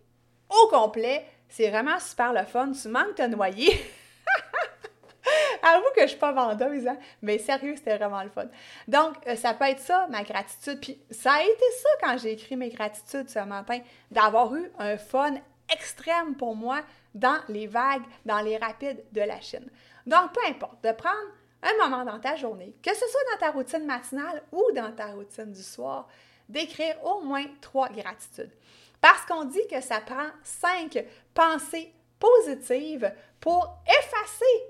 au 0.50 0.67
complet. 0.69 1.25
C'est 1.50 1.69
vraiment 1.69 2.00
super 2.00 2.33
le 2.33 2.45
fun. 2.45 2.71
Tu 2.71 2.88
manques 2.88 3.17
de 3.17 3.27
noyer. 3.27 3.71
Avoue 5.62 5.89
que 5.95 6.03
je 6.03 6.07
suis 6.07 6.17
pas 6.17 6.31
vendeuse, 6.31 6.88
hein? 6.88 6.98
mais 7.21 7.38
sérieux, 7.38 7.75
c'était 7.75 7.98
vraiment 7.98 8.24
le 8.24 8.29
fun. 8.29 8.48
Donc, 8.88 9.15
euh, 9.27 9.36
ça 9.36 9.53
peut 9.53 9.65
être 9.65 9.81
ça, 9.81 10.07
ma 10.09 10.24
gratitude. 10.24 10.79
Puis, 10.79 11.00
ça 11.12 11.33
a 11.33 11.43
été 11.43 11.65
ça 11.81 11.89
quand 12.01 12.17
j'ai 12.17 12.31
écrit 12.31 12.55
mes 12.55 12.69
gratitudes 12.69 13.29
ce 13.29 13.39
matin, 13.39 13.79
d'avoir 14.09 14.55
eu 14.55 14.71
un 14.79 14.98
fun 14.98 15.36
extrême 15.71 16.36
pour 16.36 16.55
moi 16.55 16.81
dans 17.13 17.39
les 17.50 17.67
vagues, 17.67 18.03
dans 18.25 18.39
les 18.39 18.57
rapides 18.57 19.03
de 19.12 19.21
la 19.21 19.39
Chine. 19.41 19.69
Donc, 20.05 20.33
peu 20.33 20.41
importe, 20.50 20.83
de 20.83 20.91
prendre 20.91 21.17
un 21.62 21.89
moment 21.89 22.05
dans 22.05 22.19
ta 22.19 22.36
journée, 22.36 22.74
que 22.81 22.93
ce 22.93 23.05
soit 23.07 23.21
dans 23.33 23.45
ta 23.45 23.51
routine 23.51 23.86
matinale 23.86 24.41
ou 24.51 24.63
dans 24.74 24.91
ta 24.93 25.07
routine 25.07 25.51
du 25.51 25.62
soir, 25.62 26.07
d'écrire 26.50 26.96
au 27.06 27.22
moins 27.22 27.46
trois 27.62 27.89
gratitudes. 27.89 28.51
Parce 29.00 29.25
qu'on 29.25 29.46
dit 29.46 29.65
que 29.72 29.79
ça 29.79 30.01
prend 30.01 30.27
cinq 30.44 31.06
pensées 31.34 31.94
positives 32.20 33.13
pour 33.39 33.82
effacer, 33.88 34.63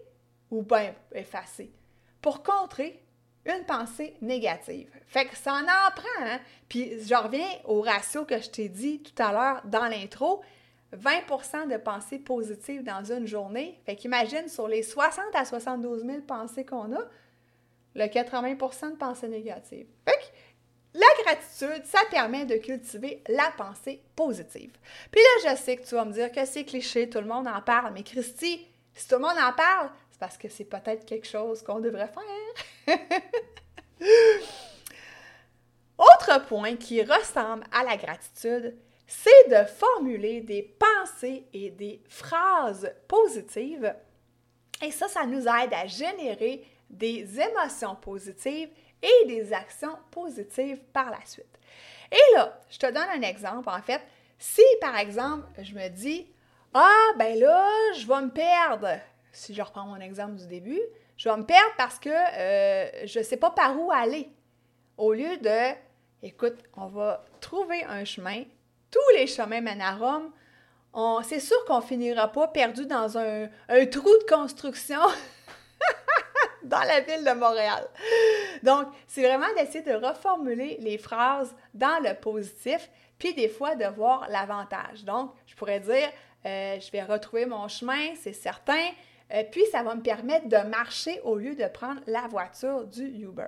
ou 0.52 0.62
bien 0.62 0.94
effacer, 1.14 1.72
pour 2.22 2.44
contrer 2.44 3.02
une 3.46 3.66
pensée 3.66 4.16
négative. 4.22 4.92
Fait 5.08 5.26
que 5.26 5.36
ça 5.36 5.54
en, 5.54 5.64
en 5.64 5.92
prend, 5.96 6.26
hein? 6.26 6.40
Puis 6.68 7.02
je 7.02 7.16
reviens 7.16 7.50
au 7.66 7.82
ratio 7.82 8.26
que 8.26 8.40
je 8.40 8.50
t'ai 8.50 8.70
dit 8.70 9.02
tout 9.02 9.24
à 9.24 9.32
l'heure 9.32 9.62
dans 9.66 9.88
l'intro. 9.88 10.44
20% 10.96 11.68
de 11.68 11.78
pensées 11.78 12.20
positives 12.20 12.84
dans 12.84 13.04
une 13.04 13.28
journée. 13.28 13.80
Fait 13.86 13.96
qu'imagine 13.96 14.48
sur 14.48 14.68
les 14.68 14.84
60 14.84 15.24
à 15.34 15.46
72 15.46 16.04
000 16.04 16.22
pensées 16.22 16.66
qu'on 16.66 16.96
a, 16.96 17.02
le 17.96 18.06
80% 18.06 18.92
de 18.92 18.96
pensées 18.96 19.28
négatives. 19.28 19.88
Fait 20.06 20.18
que 20.18 20.26
la 21.00 21.24
gratitude, 21.24 21.86
ça 21.86 22.00
permet 22.12 22.46
de 22.46 22.58
cultiver 22.58 23.24
la 23.28 23.52
pensée 23.58 24.02
positive. 24.16 24.72
Puis 25.12 25.22
là, 25.22 25.52
je 25.52 25.62
sais 25.62 25.78
que 25.78 25.88
tu 25.88 25.96
vas 25.96 26.06
me 26.06 26.14
dire 26.14 26.32
que 26.32 26.46
c'est 26.46 26.66
cliché, 26.66 27.10
tout 27.10 27.20
le 27.20 27.26
monde 27.26 27.48
en 27.48 27.62
parle, 27.62 27.94
mais 27.94 28.04
Christy, 28.04 28.68
si 28.94 29.08
tout 29.08 29.16
le 29.16 29.22
monde 29.22 29.38
en 29.40 29.54
parle, 29.54 29.90
c'est 30.12 30.20
parce 30.20 30.38
que 30.38 30.50
c'est 30.50 30.66
peut-être 30.66 31.06
quelque 31.06 31.28
chose 31.28 31.64
qu'on 31.64 31.80
devrait 31.80 32.10
faire. 32.10 32.98
Autre 35.98 36.46
point 36.48 36.76
qui 36.76 37.02
ressemble 37.02 37.64
à 37.72 37.84
la 37.84 37.98
gratitude, 37.98 38.76
c'est 39.06 39.50
de 39.50 39.68
formuler 39.68 40.42
des 40.42 40.62
pensées 40.62 41.48
et 41.54 41.72
des 41.72 42.02
phrases 42.08 42.94
positives. 43.08 43.94
Et 44.82 44.92
ça, 44.92 45.08
ça 45.08 45.26
nous 45.26 45.42
aide 45.42 45.74
à 45.74 45.88
générer 45.88 46.66
des 46.90 47.40
émotions 47.40 47.96
positives 47.96 48.70
et 49.02 49.28
des 49.28 49.54
actions 49.54 49.98
positives 50.12 50.80
par 50.94 51.10
la 51.12 51.24
suite. 51.26 51.60
Et 52.12 52.36
là, 52.36 52.60
je 52.70 52.78
te 52.78 52.88
donne 52.88 53.10
un 53.16 53.22
exemple. 53.22 53.70
En 53.70 53.82
fait, 53.82 54.02
si 54.38 54.64
par 54.82 54.98
exemple, 54.98 55.46
je 55.62 55.74
me 55.74 55.88
dis, 55.90 56.28
ah, 56.74 57.12
ben 57.18 57.40
là, 57.40 57.68
je 57.98 58.08
vais 58.08 58.22
me 58.22 58.30
perdre. 58.30 59.00
Si 59.32 59.54
je 59.54 59.62
reprends 59.62 59.86
mon 59.86 60.00
exemple 60.00 60.36
du 60.36 60.48
début, 60.48 60.82
je 61.18 61.30
vais 61.30 61.38
me 61.38 61.46
perdre 61.46 61.74
parce 61.78 62.00
que 62.00 62.10
euh, 62.10 63.06
je 63.06 63.20
ne 63.20 63.24
sais 63.24 63.38
pas 63.38 63.52
par 63.52 63.80
où 63.80 63.92
aller. 63.92 64.30
Au 64.98 65.14
lieu 65.14 65.38
de, 65.38 65.76
écoute, 66.24 66.58
on 66.76 66.88
va 66.88 67.24
trouver 67.42 67.84
un 67.84 68.06
chemin. 68.06 68.44
Tous 68.92 69.16
les 69.16 69.28
chemins 69.28 69.62
mènent 69.62 69.82
à 69.82 69.96
Rome. 69.96 70.32
C'est 71.24 71.40
sûr 71.40 71.64
qu'on 71.66 71.82
finira 71.82 72.32
pas 72.32 72.48
perdu 72.48 72.86
dans 72.86 73.18
un, 73.18 73.48
un 73.70 73.86
trou 73.86 74.10
de 74.10 74.36
construction 74.36 75.00
dans 76.64 76.80
la 76.80 77.02
ville 77.02 77.24
de 77.24 77.32
Montréal. 77.32 77.88
Donc, 78.64 78.88
c'est 79.08 79.22
vraiment 79.22 79.48
d'essayer 79.58 79.84
de 79.84 79.94
reformuler 79.94 80.78
les 80.80 80.98
phrases 80.98 81.56
dans 81.74 82.02
le 82.04 82.14
positif, 82.14 82.90
puis 83.18 83.34
des 83.34 83.50
fois 83.50 83.76
de 83.76 83.86
voir 83.86 84.28
l'avantage. 84.30 85.04
Donc, 85.04 85.34
je 85.46 85.56
pourrais 85.56 85.80
dire, 85.80 86.10
euh, 86.46 86.80
je 86.80 86.92
vais 86.92 87.04
retrouver 87.04 87.46
mon 87.46 87.68
chemin, 87.68 88.16
c'est 88.16 88.34
certain, 88.34 88.88
euh, 89.34 89.44
puis 89.52 89.64
ça 89.72 89.84
va 89.84 89.96
me 89.96 90.02
permettre 90.02 90.48
de 90.48 90.58
marcher 90.70 91.20
au 91.24 91.36
lieu 91.36 91.56
de 91.56 91.68
prendre 91.68 92.02
la 92.08 92.28
voiture 92.28 92.86
du 92.86 93.04
Uber. 93.04 93.48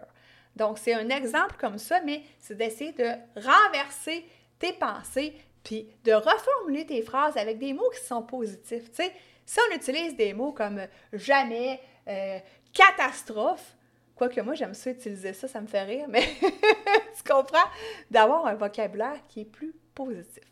Donc, 0.56 0.78
c'est 0.78 0.94
un 0.94 1.10
exemple 1.10 1.56
comme 1.60 1.78
ça, 1.78 2.02
mais 2.02 2.24
c'est 2.40 2.56
d'essayer 2.56 2.92
de 2.92 3.10
renverser 3.36 4.26
tes 4.60 4.74
pensées, 4.74 5.34
puis 5.64 5.88
de 6.04 6.14
reformuler 6.14 6.86
tes 6.86 7.02
phrases 7.02 7.38
avec 7.38 7.58
des 7.58 7.74
mots 7.74 7.90
qui 7.90 8.04
sont 8.04 8.22
positifs. 8.22 8.90
Tu 8.92 9.04
sais, 9.04 9.12
si 9.46 9.60
on 9.70 9.76
utilise 9.76 10.16
des 10.16 10.34
mots 10.34 10.52
comme 10.52 10.82
jamais, 11.14 11.80
euh, 12.08 12.40
catastrophe, 12.74 13.76
quoique 14.16 14.40
moi 14.42 14.54
j'aime 14.54 14.74
ça 14.74 14.92
utiliser 14.92 15.34
ça, 15.34 15.48
ça 15.48 15.62
me 15.62 15.68
fait 15.68 15.84
rire, 15.84 16.06
mais 16.10 16.24
tu 16.42 17.24
comprends, 17.28 17.68
d'avoir 18.10 18.46
un 18.46 18.56
vocabulaire 18.56 19.20
qui 19.28 19.42
est 19.42 19.46
plus 19.46 19.74
positif. 19.94 20.44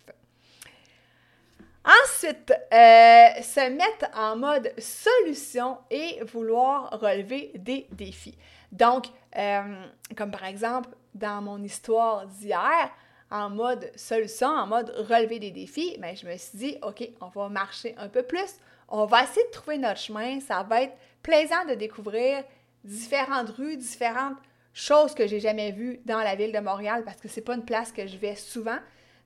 Ensuite, 1.85 2.51
euh, 2.51 3.41
se 3.41 3.69
mettre 3.69 4.15
en 4.15 4.35
mode 4.35 4.71
solution 4.77 5.77
et 5.89 6.21
vouloir 6.25 6.99
relever 6.99 7.51
des 7.55 7.87
défis. 7.91 8.37
Donc, 8.71 9.07
euh, 9.37 9.85
comme 10.15 10.29
par 10.29 10.45
exemple, 10.45 10.89
dans 11.15 11.41
mon 11.41 11.63
histoire 11.63 12.27
d'hier, 12.27 12.91
en 13.31 13.49
mode 13.49 13.91
solution, 13.95 14.47
en 14.47 14.67
mode 14.67 14.89
relever 15.09 15.39
des 15.39 15.51
défis, 15.51 15.97
ben, 15.99 16.15
je 16.15 16.27
me 16.27 16.35
suis 16.37 16.57
dit, 16.57 16.77
OK, 16.81 17.09
on 17.21 17.27
va 17.27 17.49
marcher 17.49 17.95
un 17.97 18.09
peu 18.09 18.23
plus, 18.23 18.57
on 18.89 19.05
va 19.05 19.23
essayer 19.23 19.45
de 19.45 19.51
trouver 19.51 19.77
notre 19.77 19.99
chemin, 19.99 20.39
ça 20.39 20.63
va 20.63 20.83
être 20.83 20.93
plaisant 21.21 21.65
de 21.65 21.75
découvrir 21.75 22.43
différentes 22.83 23.49
rues, 23.51 23.77
différentes 23.77 24.37
choses 24.73 25.13
que 25.13 25.27
j'ai 25.27 25.39
jamais 25.39 25.71
vues 25.71 25.99
dans 26.05 26.19
la 26.19 26.35
ville 26.35 26.51
de 26.51 26.59
Montréal 26.59 27.03
parce 27.03 27.17
que 27.17 27.27
c'est 27.27 27.41
pas 27.41 27.55
une 27.55 27.65
place 27.65 27.91
que 27.91 28.07
je 28.07 28.17
vais 28.17 28.35
souvent. 28.35 28.77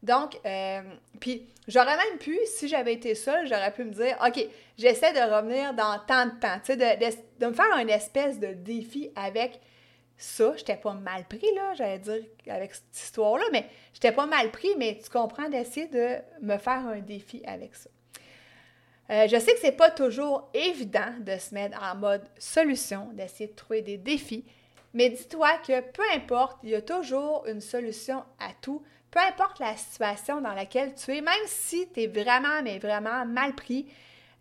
Donc, 0.02 0.38
euh, 0.46 0.82
puis 1.22 1.48
j'aurais 1.68 1.96
même 1.96 2.18
pu, 2.20 2.38
si 2.46 2.68
j'avais 2.68 2.94
été 2.94 3.16
seule, 3.16 3.48
j'aurais 3.48 3.72
pu 3.72 3.86
me 3.86 3.92
dire, 3.92 4.18
OK, 4.26 4.46
j'essaie 4.78 5.14
de 5.14 5.34
revenir 5.34 5.74
dans 5.74 5.98
tant 6.06 6.26
de 6.26 6.32
temps, 6.32 6.60
tu 6.60 6.74
sais, 6.74 6.76
de, 6.76 7.40
de, 7.40 7.46
me 7.46 7.54
faire 7.54 7.78
une 7.78 7.90
espèce 7.90 8.38
de 8.38 8.48
défi 8.48 9.12
avec 9.16 9.62
ça. 10.18 10.54
J'étais 10.58 10.76
pas 10.76 10.94
mal 10.94 11.24
pris, 11.26 11.48
là, 11.56 11.74
j'allais 11.76 12.00
dire, 12.00 12.22
avec 12.50 12.74
cette 12.76 12.98
histoire-là, 12.98 13.46
mais 13.54 13.66
j'étais 13.94 14.12
pas 14.12 14.26
mal 14.26 14.52
pris, 14.52 14.76
mais 14.78 15.00
tu 15.02 15.10
comprends 15.10 15.48
d'essayer 15.48 15.88
de 15.88 16.18
me 16.42 16.58
faire 16.58 16.86
un 16.86 17.00
défi 17.00 17.42
avec 17.46 17.74
ça. 17.74 17.90
Euh, 19.10 19.28
je 19.28 19.38
sais 19.38 19.54
que 19.54 19.60
c'est 19.60 19.74
pas 19.74 19.92
toujours 19.92 20.50
évident 20.54 21.14
de 21.20 21.38
se 21.38 21.54
mettre 21.54 21.78
en 21.82 21.96
mode 21.96 22.24
solution, 22.40 23.10
d'essayer 23.14 23.48
de 23.48 23.56
trouver 23.56 23.82
des 23.82 23.98
défis, 23.98 24.46
mais 24.94 25.10
dis-toi 25.10 25.58
que 25.66 25.82
peu 25.82 26.04
importe, 26.14 26.58
il 26.64 26.70
y 26.70 26.76
a 26.76 26.82
toujours 26.82 27.46
une 27.48 27.62
solution 27.62 28.24
à 28.40 28.54
tout 28.62 28.82
peu 29.14 29.20
importe 29.20 29.60
la 29.60 29.78
situation 29.78 30.42
dans 30.42 30.56
laquelle 30.56 30.96
tu 30.96 31.16
es, 31.16 31.22
même 31.22 31.46
si 31.46 31.88
tu 31.94 32.02
es 32.02 32.08
vraiment, 32.08 32.64
mais 32.64 32.80
vraiment 32.80 33.24
mal 33.28 33.54
pris, 33.54 33.86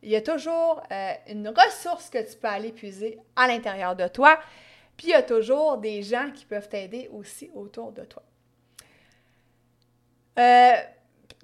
il 0.03 0.09
y 0.09 0.17
a 0.17 0.23
toujours 0.23 0.83
euh, 0.91 1.13
une 1.29 1.49
ressource 1.49 2.09
que 2.09 2.19
tu 2.19 2.39
peux 2.39 2.49
aller 2.49 2.73
puiser 2.73 3.19
à 3.37 3.47
l'intérieur 3.47 3.95
de 3.95 4.09
toi. 4.09 4.41
Puis 4.97 5.09
il 5.09 5.11
y 5.11 5.15
a 5.15 5.23
toujours 5.23 5.77
des 5.77 6.03
gens 6.03 6.31
qui 6.35 6.47
peuvent 6.47 6.71
t'aider 6.71 7.11
aussi 7.13 7.51
autour 7.55 7.93
de 7.93 8.05
toi. 8.05 8.23
Euh, 10.39 10.73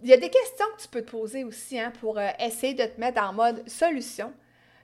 il 0.03 0.09
y 0.09 0.13
a 0.13 0.17
des 0.17 0.31
questions 0.31 0.67
que 0.77 0.83
tu 0.83 0.89
peux 0.89 1.03
te 1.03 1.11
poser 1.11 1.45
aussi 1.45 1.79
hein, 1.79 1.93
pour 2.01 2.19
euh, 2.19 2.29
essayer 2.39 2.75
de 2.75 2.85
te 2.85 3.01
mettre 3.01 3.23
en 3.23 3.33
mode 3.33 3.69
solution. 3.69 4.33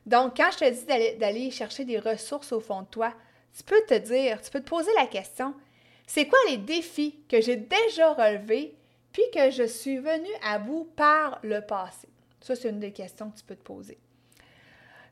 Donc, 0.07 0.37
quand 0.37 0.51
je 0.53 0.59
te 0.59 0.71
dis 0.71 1.19
d'aller 1.19 1.51
chercher 1.51 1.85
des 1.85 1.99
ressources 1.99 2.53
au 2.53 2.61
fond 2.61 2.83
de 2.83 2.87
toi, 2.87 3.15
tu 3.57 3.63
peux 3.63 3.81
te 3.87 3.95
dire, 3.95 4.43
tu 4.43 4.51
peux 4.51 4.61
te 4.61 4.69
poser 4.69 4.91
la 4.97 5.07
question, 5.07 5.55
c'est 6.07 6.27
quoi 6.27 6.39
les 6.49 6.59
défis 6.59 7.21
que 7.29 7.41
j'ai 7.41 7.57
déjà 7.57 8.13
relevés 8.13 8.77
puis 9.13 9.23
que 9.33 9.51
je 9.51 9.63
suis 9.63 9.99
venue 9.99 10.35
à 10.43 10.59
bout 10.59 10.85
par 10.97 11.39
le 11.43 11.61
passé? 11.61 12.09
Ça, 12.41 12.55
c'est 12.57 12.69
une 12.69 12.81
des 12.81 12.93
questions 12.93 13.31
que 13.31 13.39
tu 13.39 13.45
peux 13.45 13.57
te 13.57 13.63
poser. 13.63 13.99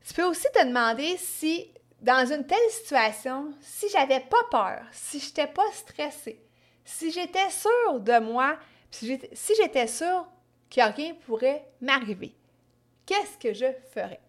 Tu 0.06 0.12
peux 0.12 0.24
aussi 0.24 0.48
te 0.52 0.66
demander 0.66 1.16
si, 1.16 1.70
dans 2.00 2.30
une 2.30 2.44
telle 2.44 2.70
situation, 2.70 3.54
si 3.60 3.88
j'avais 3.90 4.20
pas 4.20 4.44
peur, 4.50 4.82
si 4.90 5.20
je 5.20 5.28
n'étais 5.28 5.46
pas 5.46 5.70
stressée, 5.72 6.42
si 6.84 7.12
j'étais 7.12 7.48
sûre 7.48 8.00
de 8.00 8.18
moi, 8.18 8.58
si 8.92 9.54
j'étais 9.56 9.86
sûre 9.86 10.26
que 10.70 10.94
rien 10.94 11.14
pourrait 11.26 11.66
m'arriver, 11.80 12.34
qu'est-ce 13.06 13.38
que 13.38 13.52
je 13.52 13.72
ferais? 13.92 14.20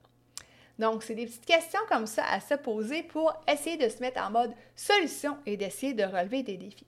Donc, 0.80 1.04
c'est 1.04 1.16
des 1.16 1.26
petites 1.26 1.46
questions 1.46 1.82
comme 1.88 2.08
ça 2.08 2.26
à 2.26 2.40
se 2.40 2.56
poser 2.56 3.04
pour 3.04 3.34
essayer 3.48 3.78
de 3.78 3.90
se 3.90 4.00
mettre 4.00 4.22
en 4.22 4.32
mode 4.32 4.54
solution 4.76 5.38
et 5.46 5.56
d'essayer 5.56 5.94
de 5.94 6.04
relever 6.04 6.42
des 6.42 6.58
défis. 6.58 6.88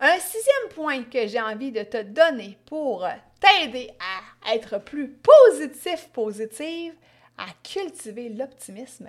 Un 0.00 0.18
sixième 0.18 0.68
point 0.74 1.04
que 1.04 1.26
j'ai 1.26 1.40
envie 1.40 1.72
de 1.72 1.82
te 1.82 2.02
donner 2.02 2.58
pour 2.66 3.06
t'aider 3.40 3.90
à 4.44 4.54
être 4.54 4.78
plus 4.78 5.08
positif, 5.08 6.08
positive, 6.12 6.94
à 7.38 7.46
cultiver 7.62 8.28
l'optimisme, 8.30 9.08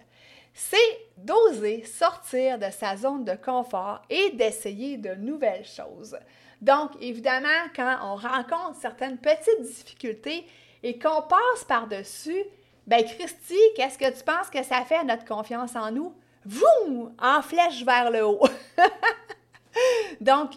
c'est 0.53 0.77
d'oser 1.17 1.83
sortir 1.85 2.57
de 2.57 2.69
sa 2.71 2.95
zone 2.95 3.25
de 3.25 3.35
confort 3.35 4.01
et 4.09 4.31
d'essayer 4.31 4.97
de 4.97 5.13
nouvelles 5.15 5.65
choses. 5.65 6.17
Donc, 6.61 6.91
évidemment, 7.01 7.47
quand 7.75 7.97
on 8.03 8.15
rencontre 8.15 8.75
certaines 8.79 9.17
petites 9.17 9.61
difficultés 9.61 10.45
et 10.83 10.97
qu'on 10.97 11.21
passe 11.21 11.63
par-dessus, 11.67 12.43
ben, 12.87 13.03
Christy, 13.03 13.59
qu'est-ce 13.75 13.97
que 13.97 14.17
tu 14.17 14.23
penses 14.23 14.49
que 14.49 14.63
ça 14.63 14.83
fait 14.85 14.95
à 14.95 15.03
notre 15.03 15.25
confiance 15.25 15.75
en 15.75 15.91
nous? 15.91 16.13
Voum! 16.45 17.13
En 17.21 17.41
flèche 17.41 17.83
vers 17.83 18.09
le 18.09 18.25
haut. 18.25 18.41
Donc, 20.21 20.53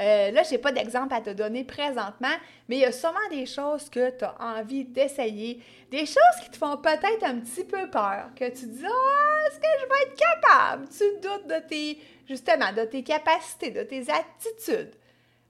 euh, 0.00 0.30
là, 0.30 0.42
je 0.42 0.52
n'ai 0.52 0.58
pas 0.58 0.72
d'exemple 0.72 1.14
à 1.14 1.20
te 1.20 1.30
donner 1.30 1.64
présentement, 1.64 2.34
mais 2.68 2.76
il 2.76 2.80
y 2.80 2.84
a 2.84 2.92
sûrement 2.92 3.18
des 3.30 3.46
choses 3.46 3.88
que 3.88 4.10
tu 4.10 4.24
as 4.24 4.34
envie 4.40 4.84
d'essayer, 4.84 5.62
des 5.90 6.04
choses 6.04 6.42
qui 6.42 6.50
te 6.50 6.56
font 6.56 6.76
peut-être 6.76 7.24
un 7.24 7.38
petit 7.38 7.64
peu 7.64 7.88
peur, 7.88 8.30
que 8.34 8.48
tu 8.48 8.66
dis 8.66 8.84
Ah, 8.84 9.48
est-ce 9.48 9.58
que 9.58 9.66
je 9.80 9.86
vais 9.86 10.10
être 10.10 10.40
capable? 10.40 10.88
Tu 10.88 11.04
doutes 11.20 11.46
de 11.46 11.68
tes, 11.68 11.98
justement, 12.28 12.72
de 12.72 12.84
tes 12.84 13.02
capacités, 13.02 13.70
de 13.70 13.82
tes 13.82 14.06
attitudes. 14.10 14.92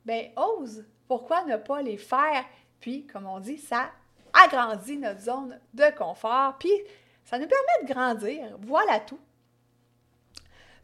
Ben, 0.07 0.31
ose. 0.37 0.85
Pourquoi 1.09 1.45
ne 1.45 1.57
pas 1.57 1.83
les 1.83 1.99
faire? 1.99 2.45
Puis, 2.81 3.07
comme 3.07 3.27
on 3.27 3.41
dit, 3.41 3.59
ça 3.59 3.91
agrandit 4.45 4.97
notre 4.97 5.21
zone 5.21 5.61
de 5.75 5.91
confort, 5.97 6.57
puis 6.59 6.73
ça 7.25 7.39
nous 7.39 7.49
permet 7.49 7.89
de 7.89 7.93
grandir. 7.93 8.57
Voilà 8.61 9.01
tout. 9.01 9.19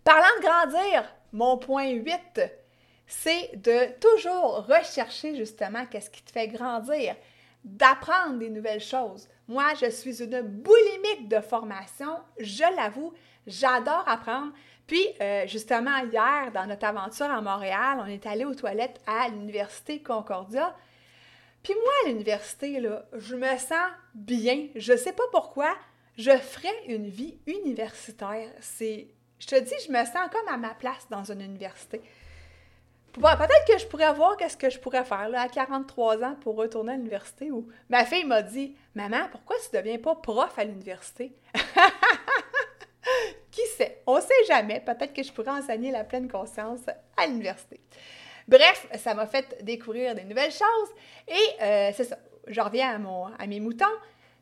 Parlant 0.05 0.37
de 0.39 0.43
grandir, 0.43 1.15
mon 1.33 1.57
point 1.57 1.89
8, 1.89 2.43
c'est 3.07 3.53
de 3.55 3.99
toujours 4.01 4.67
rechercher 4.67 5.37
justement 5.37 5.87
qu'est-ce 5.87 6.11
qui 6.11 6.23
te 6.23 6.33
fait 6.33 6.49
grandir, 6.49 7.15
d'apprendre 7.63 8.39
des 8.39 8.51
nouvelles 8.51 8.81
choses. 8.81 9.29
Moi, 9.47 9.75
je 9.81 9.91
suis 9.91 10.23
une 10.23 10.41
boulimique 10.41 11.29
de 11.29 11.41
formation, 11.41 12.19
je 12.39 12.65
l'avoue, 12.77 13.13
j'adore 13.47 14.05
apprendre. 14.09 14.53
Puis, 14.87 15.07
euh, 15.21 15.47
justement, 15.47 15.99
hier, 15.99 16.51
dans 16.53 16.67
notre 16.67 16.87
aventure 16.87 17.31
à 17.31 17.41
Montréal, 17.41 17.99
on 18.01 18.07
est 18.07 18.27
allé 18.27 18.45
aux 18.45 18.55
toilettes 18.55 19.01
à 19.07 19.29
l'Université 19.29 20.03
Concordia. 20.03 20.75
Puis 21.63 21.75
moi, 21.75 21.93
à 22.05 22.09
l'université, 22.09 22.83
je 23.13 23.37
me 23.37 23.57
sens 23.59 23.91
bien. 24.15 24.69
Je 24.75 24.97
sais 24.97 25.13
pas 25.13 25.23
pourquoi. 25.31 25.75
Je 26.19 26.37
ferais 26.37 26.75
une 26.89 27.09
vie 27.09 27.39
universitaire. 27.47 28.49
C'est, 28.61 29.09
je 29.39 29.47
te 29.47 29.59
dis, 29.59 29.75
je 29.87 29.93
me 29.93 30.05
sens 30.05 30.29
comme 30.31 30.53
à 30.53 30.57
ma 30.57 30.75
place 30.75 31.07
dans 31.09 31.31
une 31.31 31.41
université. 31.41 32.03
Peut-être 33.13 33.67
que 33.69 33.79
je 33.79 33.87
pourrais 33.87 34.13
voir 34.15 34.37
qu'est-ce 34.37 34.57
que 34.57 34.71
je 34.71 34.79
pourrais 34.79 35.05
faire 35.05 35.29
là, 35.29 35.43
à 35.43 35.49
43 35.49 36.25
ans 36.25 36.35
pour 36.41 36.57
retourner 36.57 36.93
à 36.93 36.97
l'université. 36.97 37.51
Ou 37.51 37.69
ma 37.91 38.05
fille 38.05 38.25
m'a 38.25 38.43
dit, 38.43 38.75
maman, 38.95 39.29
pourquoi 39.31 39.57
tu 39.57 39.77
ne 39.77 39.81
deviens 39.81 39.99
pas 39.99 40.15
prof 40.15 40.59
à 40.59 40.65
l'université 40.65 41.33
sait 43.77 44.03
On 44.07 44.21
sait 44.21 44.45
jamais. 44.47 44.81
Peut-être 44.81 45.13
que 45.13 45.23
je 45.23 45.33
pourrais 45.33 45.51
enseigner 45.51 45.91
la 45.91 46.05
pleine 46.05 46.29
conscience 46.31 46.81
à 47.17 47.27
l'université. 47.27 47.81
Bref, 48.49 48.87
ça 48.99 49.15
m'a 49.15 49.27
fait 49.27 49.63
découvrir 49.63 50.15
des 50.15 50.25
nouvelles 50.25 50.53
choses 50.53 50.91
et 51.29 51.63
euh, 51.63 51.91
c'est 51.95 52.05
ça. 52.05 52.19
Je 52.47 52.61
reviens 52.61 52.95
à, 52.95 52.99
mon, 52.99 53.27
à 53.27 53.47
mes 53.47 53.61
moutons. 53.61 53.85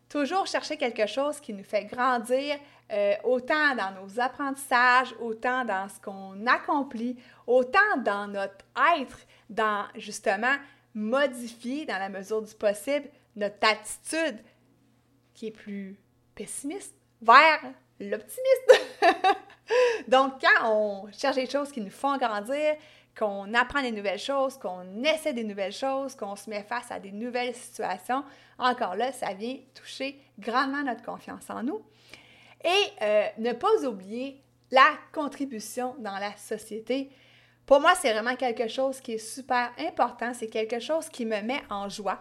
Toujours 0.09 0.47
chercher 0.47 0.77
quelque 0.77 1.07
chose 1.07 1.39
qui 1.39 1.53
nous 1.53 1.63
fait 1.63 1.85
grandir, 1.85 2.57
euh, 2.93 3.15
autant 3.23 3.77
dans 3.77 4.03
nos 4.03 4.19
apprentissages, 4.19 5.15
autant 5.21 5.65
dans 5.65 5.89
ce 5.89 6.01
qu'on 6.01 6.47
accomplit, 6.47 7.17
autant 7.47 7.97
dans 7.99 8.27
notre 8.27 8.65
être, 8.99 9.19
dans 9.49 9.85
justement 9.95 10.57
modifier 10.95 11.87
dans 11.87 11.99
la 11.99 12.09
mesure 12.09 12.43
du 12.43 12.55
possible 12.55 13.07
notre 13.37 13.65
attitude 13.69 14.43
qui 15.35 15.49
est 15.49 15.53
plus 15.53 15.97
pessimiste 16.35 16.95
vers 17.23 17.61
l'optimiste. 18.01 18.81
Donc, 20.09 20.35
quand 20.41 20.71
on 20.73 21.13
cherche 21.13 21.37
des 21.37 21.49
choses 21.49 21.71
qui 21.71 21.81
nous 21.81 21.91
font 21.91 22.17
grandir, 22.17 22.75
qu'on 23.17 23.53
apprend 23.55 23.83
des 23.83 23.93
nouvelles 23.93 24.19
choses, 24.19 24.57
qu'on 24.57 25.03
essaie 25.05 25.33
des 25.33 25.45
nouvelles 25.45 25.73
choses, 25.73 26.15
qu'on 26.15 26.37
se 26.37 26.49
met 26.49 26.63
face 26.63 26.91
à 26.91 26.99
des 26.99 27.13
nouvelles 27.13 27.55
situations, 27.55 28.25
encore 28.59 28.97
là, 28.97 29.13
ça 29.13 29.35
vient 29.35 29.57
toucher 29.75 30.21
grandement 30.39 30.83
notre 30.83 31.03
confiance 31.03 31.49
en 31.51 31.63
nous. 31.63 31.83
Et 32.65 33.03
euh, 33.03 33.27
ne 33.39 33.53
pas 33.53 33.85
oublier 33.85 34.43
la 34.71 34.89
contribution 35.13 35.95
dans 35.99 36.19
la 36.19 36.37
société. 36.37 37.11
Pour 37.67 37.81
moi, 37.81 37.95
c'est 37.95 38.13
vraiment 38.13 38.37
quelque 38.37 38.69
chose 38.69 39.01
qui 39.01 39.13
est 39.13 39.19
super 39.19 39.71
important. 39.79 40.33
C'est 40.35 40.49
quelque 40.49 40.81
chose 40.81 41.09
qui 41.09 41.25
me 41.25 41.41
met 41.41 41.63
en 41.71 41.89
joie. 41.89 42.21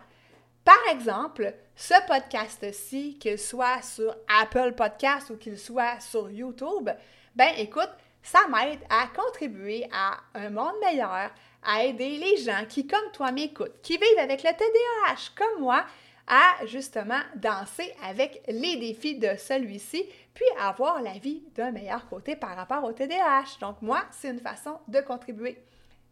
Par 0.64 0.78
exemple, 0.92 1.54
ce 1.76 1.94
podcast-ci, 2.08 3.18
qu'il 3.18 3.40
soit 3.40 3.82
sur 3.82 4.16
Apple 4.42 4.74
Podcast 4.74 5.30
ou 5.30 5.38
qu'il 5.38 5.58
soit 5.58 6.00
sur 6.00 6.30
YouTube, 6.30 6.90
ben 7.36 7.52
écoute, 7.58 7.90
ça 8.22 8.40
m'aide 8.50 8.80
à 8.90 9.08
contribuer 9.08 9.88
à 9.92 10.18
un 10.36 10.50
monde 10.50 10.76
meilleur, 10.84 11.32
à 11.64 11.84
aider 11.84 12.18
les 12.18 12.38
gens 12.38 12.66
qui, 12.68 12.86
comme 12.86 13.12
toi, 13.14 13.32
m'écoutent, 13.32 13.82
qui 13.82 13.94
vivent 13.94 14.20
avec 14.20 14.44
le 14.44 14.52
TDAH 14.52 15.32
comme 15.36 15.62
moi, 15.62 15.86
à 16.28 16.66
justement 16.68 17.20
danser 17.36 17.92
avec 18.04 18.44
les 18.48 18.76
défis 18.76 19.18
de 19.18 19.36
celui-ci, 19.36 20.06
puis 20.34 20.46
avoir 20.60 21.02
la 21.02 21.14
vie 21.14 21.44
d'un 21.56 21.72
meilleur 21.72 22.08
côté 22.08 22.36
par 22.36 22.56
rapport 22.56 22.84
au 22.84 22.92
TDAH. 22.92 23.58
Donc 23.60 23.82
moi, 23.82 24.04
c'est 24.12 24.30
une 24.30 24.40
façon 24.40 24.78
de 24.88 25.02
contribuer. 25.02 25.58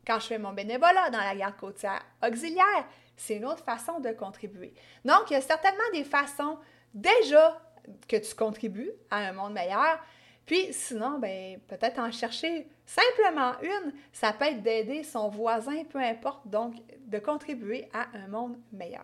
Quand 0.07 0.19
je 0.21 0.27
fais 0.27 0.37
mon 0.37 0.53
bénévolat 0.53 1.09
dans 1.09 1.19
la 1.19 1.35
garde 1.35 1.57
côtière 1.57 2.01
auxiliaire, 2.25 2.87
c'est 3.17 3.35
une 3.35 3.45
autre 3.45 3.65
façon 3.65 3.99
de 3.99 4.11
contribuer. 4.11 4.73
Donc, 5.03 5.29
il 5.29 5.33
y 5.33 5.35
a 5.35 5.41
certainement 5.41 5.83
des 5.93 6.05
façons 6.05 6.57
déjà 6.93 7.61
que 8.07 8.15
tu 8.15 8.33
contribues 8.33 8.91
à 9.11 9.17
un 9.17 9.33
monde 9.33 9.51
meilleur, 9.53 9.99
Puis 10.45 10.71
sinon, 10.71 11.19
ben, 11.19 11.59
peut-être 11.67 11.99
en 11.99 12.09
chercher 12.09 12.69
simplement 12.85 13.59
une, 13.61 13.91
ça 14.13 14.31
peut 14.31 14.45
être 14.45 14.61
d'aider 14.61 15.03
son 15.03 15.27
voisin, 15.27 15.83
peu 15.83 15.99
importe, 15.99 16.47
donc 16.47 16.75
de 16.99 17.19
contribuer 17.19 17.89
à 17.93 18.07
un 18.17 18.27
monde 18.27 18.57
meilleur. 18.71 19.03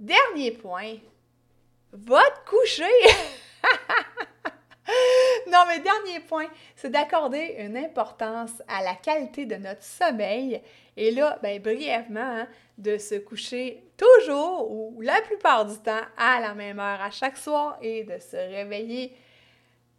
Dernier 0.00 0.52
point, 0.52 0.94
va 1.92 2.22
te 2.22 2.50
coucher! 2.50 2.84
non, 5.52 5.60
mais 5.68 5.80
dernier 5.80 6.20
point, 6.20 6.46
c'est 6.74 6.90
d'accorder 6.90 7.56
une 7.58 7.76
importance 7.76 8.62
à 8.68 8.82
la 8.82 8.94
qualité 8.94 9.46
de 9.46 9.56
notre 9.56 9.82
sommeil. 9.82 10.62
Et 10.96 11.10
là, 11.10 11.38
ben, 11.42 11.60
brièvement, 11.60 12.20
hein, 12.20 12.48
de 12.78 12.98
se 12.98 13.14
coucher 13.16 13.84
toujours 13.96 14.70
ou 14.70 15.00
la 15.00 15.20
plupart 15.22 15.64
du 15.64 15.76
temps 15.78 16.02
à 16.16 16.40
la 16.40 16.54
même 16.54 16.78
heure 16.78 17.00
à 17.00 17.10
chaque 17.10 17.36
soir 17.36 17.78
et 17.80 18.04
de 18.04 18.18
se 18.18 18.36
réveiller 18.36 19.16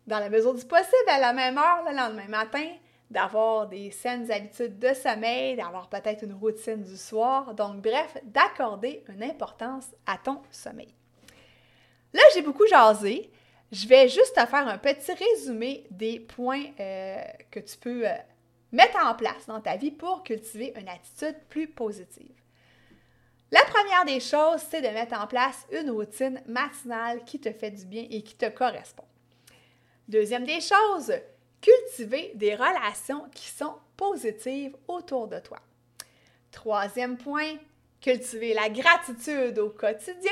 dans 0.06 0.20
la 0.20 0.30
mesure 0.30 0.54
du 0.54 0.66
possible 0.66 1.10
à 1.10 1.20
la 1.20 1.34
même 1.34 1.58
heure 1.58 1.84
le 1.88 1.96
lendemain 1.96 2.28
matin, 2.28 2.66
d'avoir 3.10 3.68
des 3.68 3.92
saines 3.92 4.32
habitudes 4.32 4.80
de 4.80 4.94
sommeil, 4.94 5.56
d'avoir 5.56 5.90
peut-être 5.90 6.24
une 6.24 6.34
routine 6.34 6.84
du 6.84 6.98
soir. 6.98 7.54
Donc, 7.54 7.82
bref, 7.82 8.18
d'accorder 8.24 9.04
une 9.10 9.24
importance 9.24 9.88
à 10.06 10.18
ton 10.18 10.42
sommeil. 10.50 10.94
Là, 12.14 12.22
j'ai 12.34 12.42
beaucoup 12.42 12.68
jasé. 12.68 13.30
Je 13.72 13.88
vais 13.88 14.08
juste 14.08 14.34
te 14.36 14.46
faire 14.46 14.68
un 14.68 14.78
petit 14.78 15.12
résumé 15.12 15.86
des 15.92 16.20
points 16.20 16.66
euh, 16.80 17.22
que 17.52 17.60
tu 17.60 17.78
peux 17.78 18.08
euh, 18.08 18.14
mettre 18.72 18.98
en 19.06 19.14
place 19.14 19.46
dans 19.48 19.60
ta 19.60 19.76
vie 19.76 19.92
pour 19.92 20.24
cultiver 20.24 20.74
une 20.80 20.88
attitude 20.88 21.36
plus 21.50 21.68
positive. 21.68 22.32
La 23.52 23.64
première 23.66 24.06
des 24.06 24.20
choses, 24.20 24.62
c'est 24.70 24.82
de 24.82 24.88
mettre 24.88 25.20
en 25.20 25.28
place 25.28 25.66
une 25.72 25.90
routine 25.90 26.42
matinale 26.48 27.24
qui 27.26 27.40
te 27.40 27.52
fait 27.52 27.72
du 27.72 27.86
bien 27.86 28.06
et 28.10 28.22
qui 28.22 28.36
te 28.36 28.50
correspond. 28.50 29.06
Deuxième 30.08 30.46
des 30.46 30.62
choses, 30.62 31.14
cultiver 31.60 32.32
des 32.36 32.56
relations 32.56 33.26
qui 33.34 33.48
sont 33.48 33.76
positives 33.98 34.76
autour 34.88 35.28
de 35.28 35.40
toi. 35.40 35.60
Troisième 36.52 37.18
point, 37.18 37.56
cultiver 38.00 38.54
la 38.54 38.70
gratitude 38.70 39.60
au 39.60 39.70
quotidien. 39.70 40.32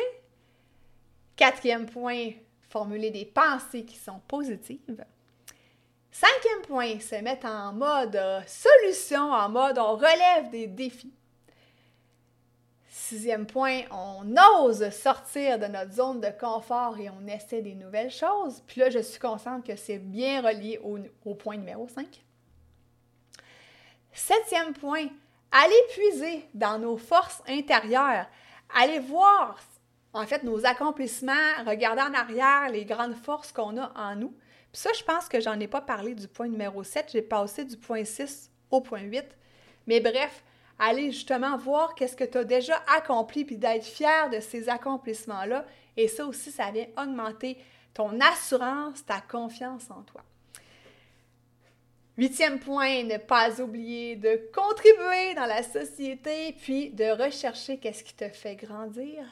Quatrième 1.35 1.85
point, 1.85 2.31
formuler 2.69 3.11
des 3.11 3.25
pensées 3.25 3.85
qui 3.85 3.97
sont 3.97 4.19
positives. 4.27 5.05
Cinquième 6.11 6.61
point, 6.65 6.99
se 6.99 7.15
mettre 7.15 7.45
en 7.45 7.73
mode 7.73 8.17
solution, 8.47 9.31
en 9.31 9.49
mode 9.49 9.77
on 9.77 9.95
relève 9.95 10.49
des 10.49 10.67
défis. 10.67 11.13
Sixième 12.87 13.45
point, 13.45 13.81
on 13.91 14.33
ose 14.61 14.89
sortir 14.89 15.59
de 15.59 15.65
notre 15.65 15.91
zone 15.91 16.21
de 16.21 16.29
confort 16.39 16.97
et 16.97 17.09
on 17.09 17.27
essaie 17.27 17.61
des 17.61 17.75
nouvelles 17.75 18.09
choses. 18.09 18.63
Puis 18.65 18.79
là, 18.79 18.89
je 18.89 18.99
suis 18.99 19.19
consciente 19.19 19.65
que 19.65 19.75
c'est 19.75 19.97
bien 19.97 20.41
relié 20.41 20.79
au, 21.25 21.35
point 21.35 21.57
numéro 21.57 21.87
5. 21.87 22.07
Septième 24.13 24.73
point, 24.73 25.07
aller 25.51 25.83
puiser 25.89 26.47
dans 26.53 26.79
nos 26.79 26.97
forces 26.97 27.43
intérieures. 27.47 28.25
Aller 28.73 28.99
voir, 28.99 29.59
en 30.15 30.25
fait, 30.25 30.43
nos 30.43 30.65
accomplissements, 30.65 31.33
regarder 31.65 32.01
en 32.01 32.13
arrière 32.13 32.69
les 32.69 32.85
grandes 32.85 33.15
forces 33.15 33.51
qu'on 33.51 33.77
a 33.77 33.91
en 33.95 34.15
nous. 34.15 34.33
Puis 34.71 34.81
ça, 34.81 34.89
je 34.97 35.03
pense 35.03 35.27
que 35.27 35.41
j'en 35.41 35.59
ai 35.59 35.67
pas 35.67 35.81
parlé 35.81 36.15
du 36.15 36.29
point 36.29 36.47
numéro 36.47 36.83
7. 36.83 37.09
J'ai 37.11 37.21
passé 37.21 37.65
du 37.65 37.75
point 37.75 38.05
6 38.05 38.49
au 38.71 38.79
point 38.79 39.01
8. 39.01 39.25
Mais 39.87 39.99
bref, 39.99 40.43
aller 40.79 41.11
justement 41.11 41.57
voir 41.57 41.95
qu'est-ce 41.95 42.15
que 42.15 42.23
tu 42.23 42.37
as 42.37 42.45
déjà 42.45 42.81
accompli, 42.95 43.43
puis 43.43 43.57
d'être 43.57 43.83
fier 43.83 44.29
de 44.29 44.39
ces 44.39 44.69
accomplissements-là. 44.69 45.65
Et 45.97 46.07
ça 46.07 46.25
aussi, 46.25 46.49
ça 46.49 46.71
vient 46.71 46.87
augmenter 46.97 47.57
ton 47.93 48.17
assurance, 48.21 49.05
ta 49.05 49.19
confiance 49.19 49.91
en 49.91 50.01
toi. 50.03 50.21
Huitième 52.17 52.61
point, 52.61 53.03
ne 53.03 53.17
pas 53.17 53.59
oublier 53.59 54.15
de 54.15 54.49
contribuer 54.53 55.33
dans 55.35 55.45
la 55.45 55.61
société, 55.61 56.53
puis 56.53 56.91
de 56.91 57.21
rechercher 57.21 57.79
qu'est-ce 57.79 58.05
qui 58.05 58.13
te 58.13 58.29
fait 58.29 58.55
grandir. 58.55 59.25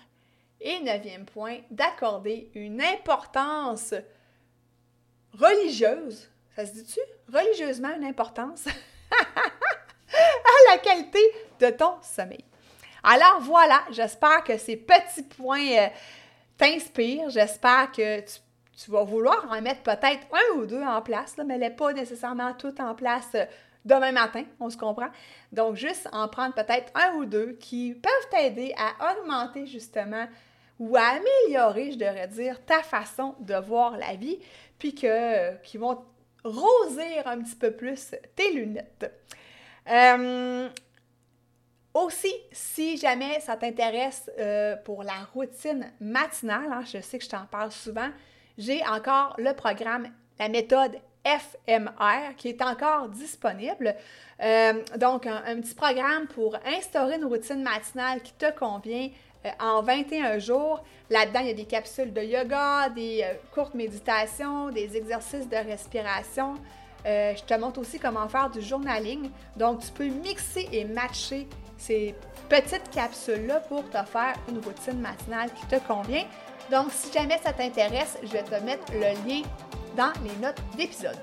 Et 0.65 0.79
neuvième 0.79 1.25
point, 1.25 1.57
d'accorder 1.69 2.49
une 2.55 2.81
importance 2.81 3.93
religieuse. 5.37 6.29
Ça 6.55 6.65
se 6.65 6.71
dit-tu? 6.71 7.01
Religieusement, 7.31 7.93
une 7.97 8.05
importance 8.05 8.65
à 9.11 10.71
la 10.71 10.77
qualité 10.77 11.19
de 11.59 11.69
ton 11.69 11.95
sommeil. 12.01 12.45
Alors 13.03 13.41
voilà, 13.41 13.83
j'espère 13.91 14.45
que 14.45 14.57
ces 14.57 14.77
petits 14.77 15.23
points 15.23 15.67
euh, 15.67 15.87
t'inspirent. 16.57 17.29
J'espère 17.29 17.91
que 17.91 18.21
tu, 18.21 18.89
vas 18.89 19.03
vouloir 19.03 19.45
en 19.51 19.61
mettre 19.61 19.83
peut-être 19.83 20.25
un 20.31 20.59
ou 20.59 20.65
deux 20.65 20.81
en 20.81 21.01
place, 21.01 21.35
mais 21.45 21.57
mais 21.57 21.71
pas 21.71 21.91
nécessairement 21.91 22.53
tout 22.53 22.79
en 22.79 22.95
place 22.95 23.31
euh, 23.35 23.43
demain 23.83 24.13
matin, 24.13 24.45
on 24.61 24.69
se 24.69 24.77
comprend. 24.77 25.09
Donc, 25.51 25.75
juste 25.75 26.07
en 26.13 26.29
prendre 26.29 26.53
peut-être 26.55 26.89
un 26.95 27.15
ou 27.15 27.25
deux 27.25 27.57
qui 27.59 27.95
peuvent 27.95 28.29
t'aider 28.31 28.73
à 28.77 29.11
augmenter 29.11 29.67
justement 29.67 30.25
ou 30.79 30.95
à 30.95 31.17
améliorer, 31.17 31.91
je 31.91 31.97
devrais 31.97 32.27
dire, 32.27 32.63
ta 32.65 32.81
façon 32.81 33.35
de 33.39 33.55
voir 33.55 33.97
la 33.97 34.15
vie, 34.15 34.39
puis 34.77 34.93
que, 34.93 35.55
qui 35.63 35.77
vont 35.77 36.03
rosir 36.43 37.25
un 37.25 37.41
petit 37.41 37.55
peu 37.55 37.71
plus 37.71 38.15
tes 38.35 38.51
lunettes. 38.51 39.11
Euh, 39.89 40.69
aussi, 41.93 42.33
si 42.51 42.97
jamais 42.97 43.39
ça 43.39 43.55
t'intéresse 43.55 44.29
euh, 44.39 44.75
pour 44.77 45.03
la 45.03 45.25
routine 45.33 45.91
matinale, 45.99 46.71
hein, 46.71 46.83
je 46.91 46.99
sais 47.01 47.19
que 47.19 47.23
je 47.23 47.29
t'en 47.29 47.45
parle 47.45 47.71
souvent, 47.71 48.09
j'ai 48.57 48.83
encore 48.85 49.35
le 49.37 49.53
programme, 49.53 50.07
la 50.39 50.49
méthode 50.49 50.97
FMR 51.25 52.35
qui 52.35 52.49
est 52.49 52.61
encore 52.61 53.09
disponible. 53.09 53.95
Euh, 54.41 54.81
donc, 54.97 55.25
un, 55.25 55.61
petit 55.61 55.75
programme 55.75 56.27
pour 56.27 56.57
instaurer 56.65 57.15
une 57.15 57.25
routine 57.25 57.61
matinale 57.61 58.21
qui 58.21 58.33
te 58.33 58.51
convient 58.51 59.09
en 59.59 59.81
21 59.81 60.39
jours. 60.39 60.83
Là-dedans, 61.09 61.39
il 61.41 61.47
y 61.47 61.51
a 61.51 61.53
des 61.53 61.65
capsules 61.65 62.13
de 62.13 62.21
yoga, 62.21 62.89
des 62.89 63.25
courtes 63.53 63.73
méditations, 63.73 64.69
des 64.69 64.95
exercices 64.95 65.47
de 65.47 65.57
respiration. 65.57 66.55
Euh, 67.05 67.33
je 67.35 67.43
te 67.43 67.53
montre 67.59 67.79
aussi 67.79 67.99
comment 67.99 68.27
faire 68.27 68.49
du 68.49 68.61
journaling. 68.61 69.29
Donc, 69.57 69.81
tu 69.81 69.91
peux 69.91 70.05
mixer 70.07 70.67
et 70.71 70.85
matcher 70.85 71.47
ces 71.77 72.15
petites 72.49 72.89
capsules-là 72.91 73.59
pour 73.61 73.83
te 73.89 74.03
faire 74.05 74.33
une 74.47 74.59
routine 74.59 74.99
matinale 74.99 75.49
qui 75.53 75.65
te 75.67 75.79
convient. 75.85 76.25
Donc, 76.71 76.87
si 76.91 77.11
jamais 77.11 77.39
ça 77.43 77.51
t'intéresse, 77.51 78.17
je 78.23 78.29
vais 78.29 78.43
te 78.43 78.55
mettre 78.63 78.91
le 78.93 79.27
lien 79.27 79.41
dans 79.97 80.13
les 80.23 80.35
notes 80.41 80.61
d'épisode. 80.77 81.17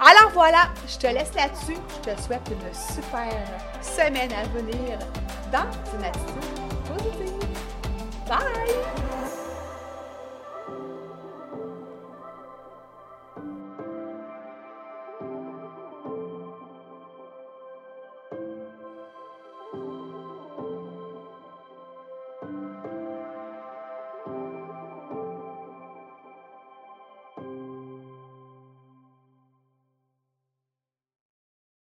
Alors 0.00 0.30
voilà, 0.32 0.68
je 0.88 0.98
te 0.98 1.06
laisse 1.06 1.34
là-dessus. 1.34 1.78
Je 2.04 2.10
te 2.10 2.20
souhaite 2.20 2.42
une 2.50 2.74
super 2.74 3.32
semaine 3.80 4.30
à 4.32 4.42
venir 4.48 4.98
dans 5.52 5.70
une 5.96 6.04
attitude 6.04 6.88
positive. 6.88 7.33
Bye! 8.26 9.13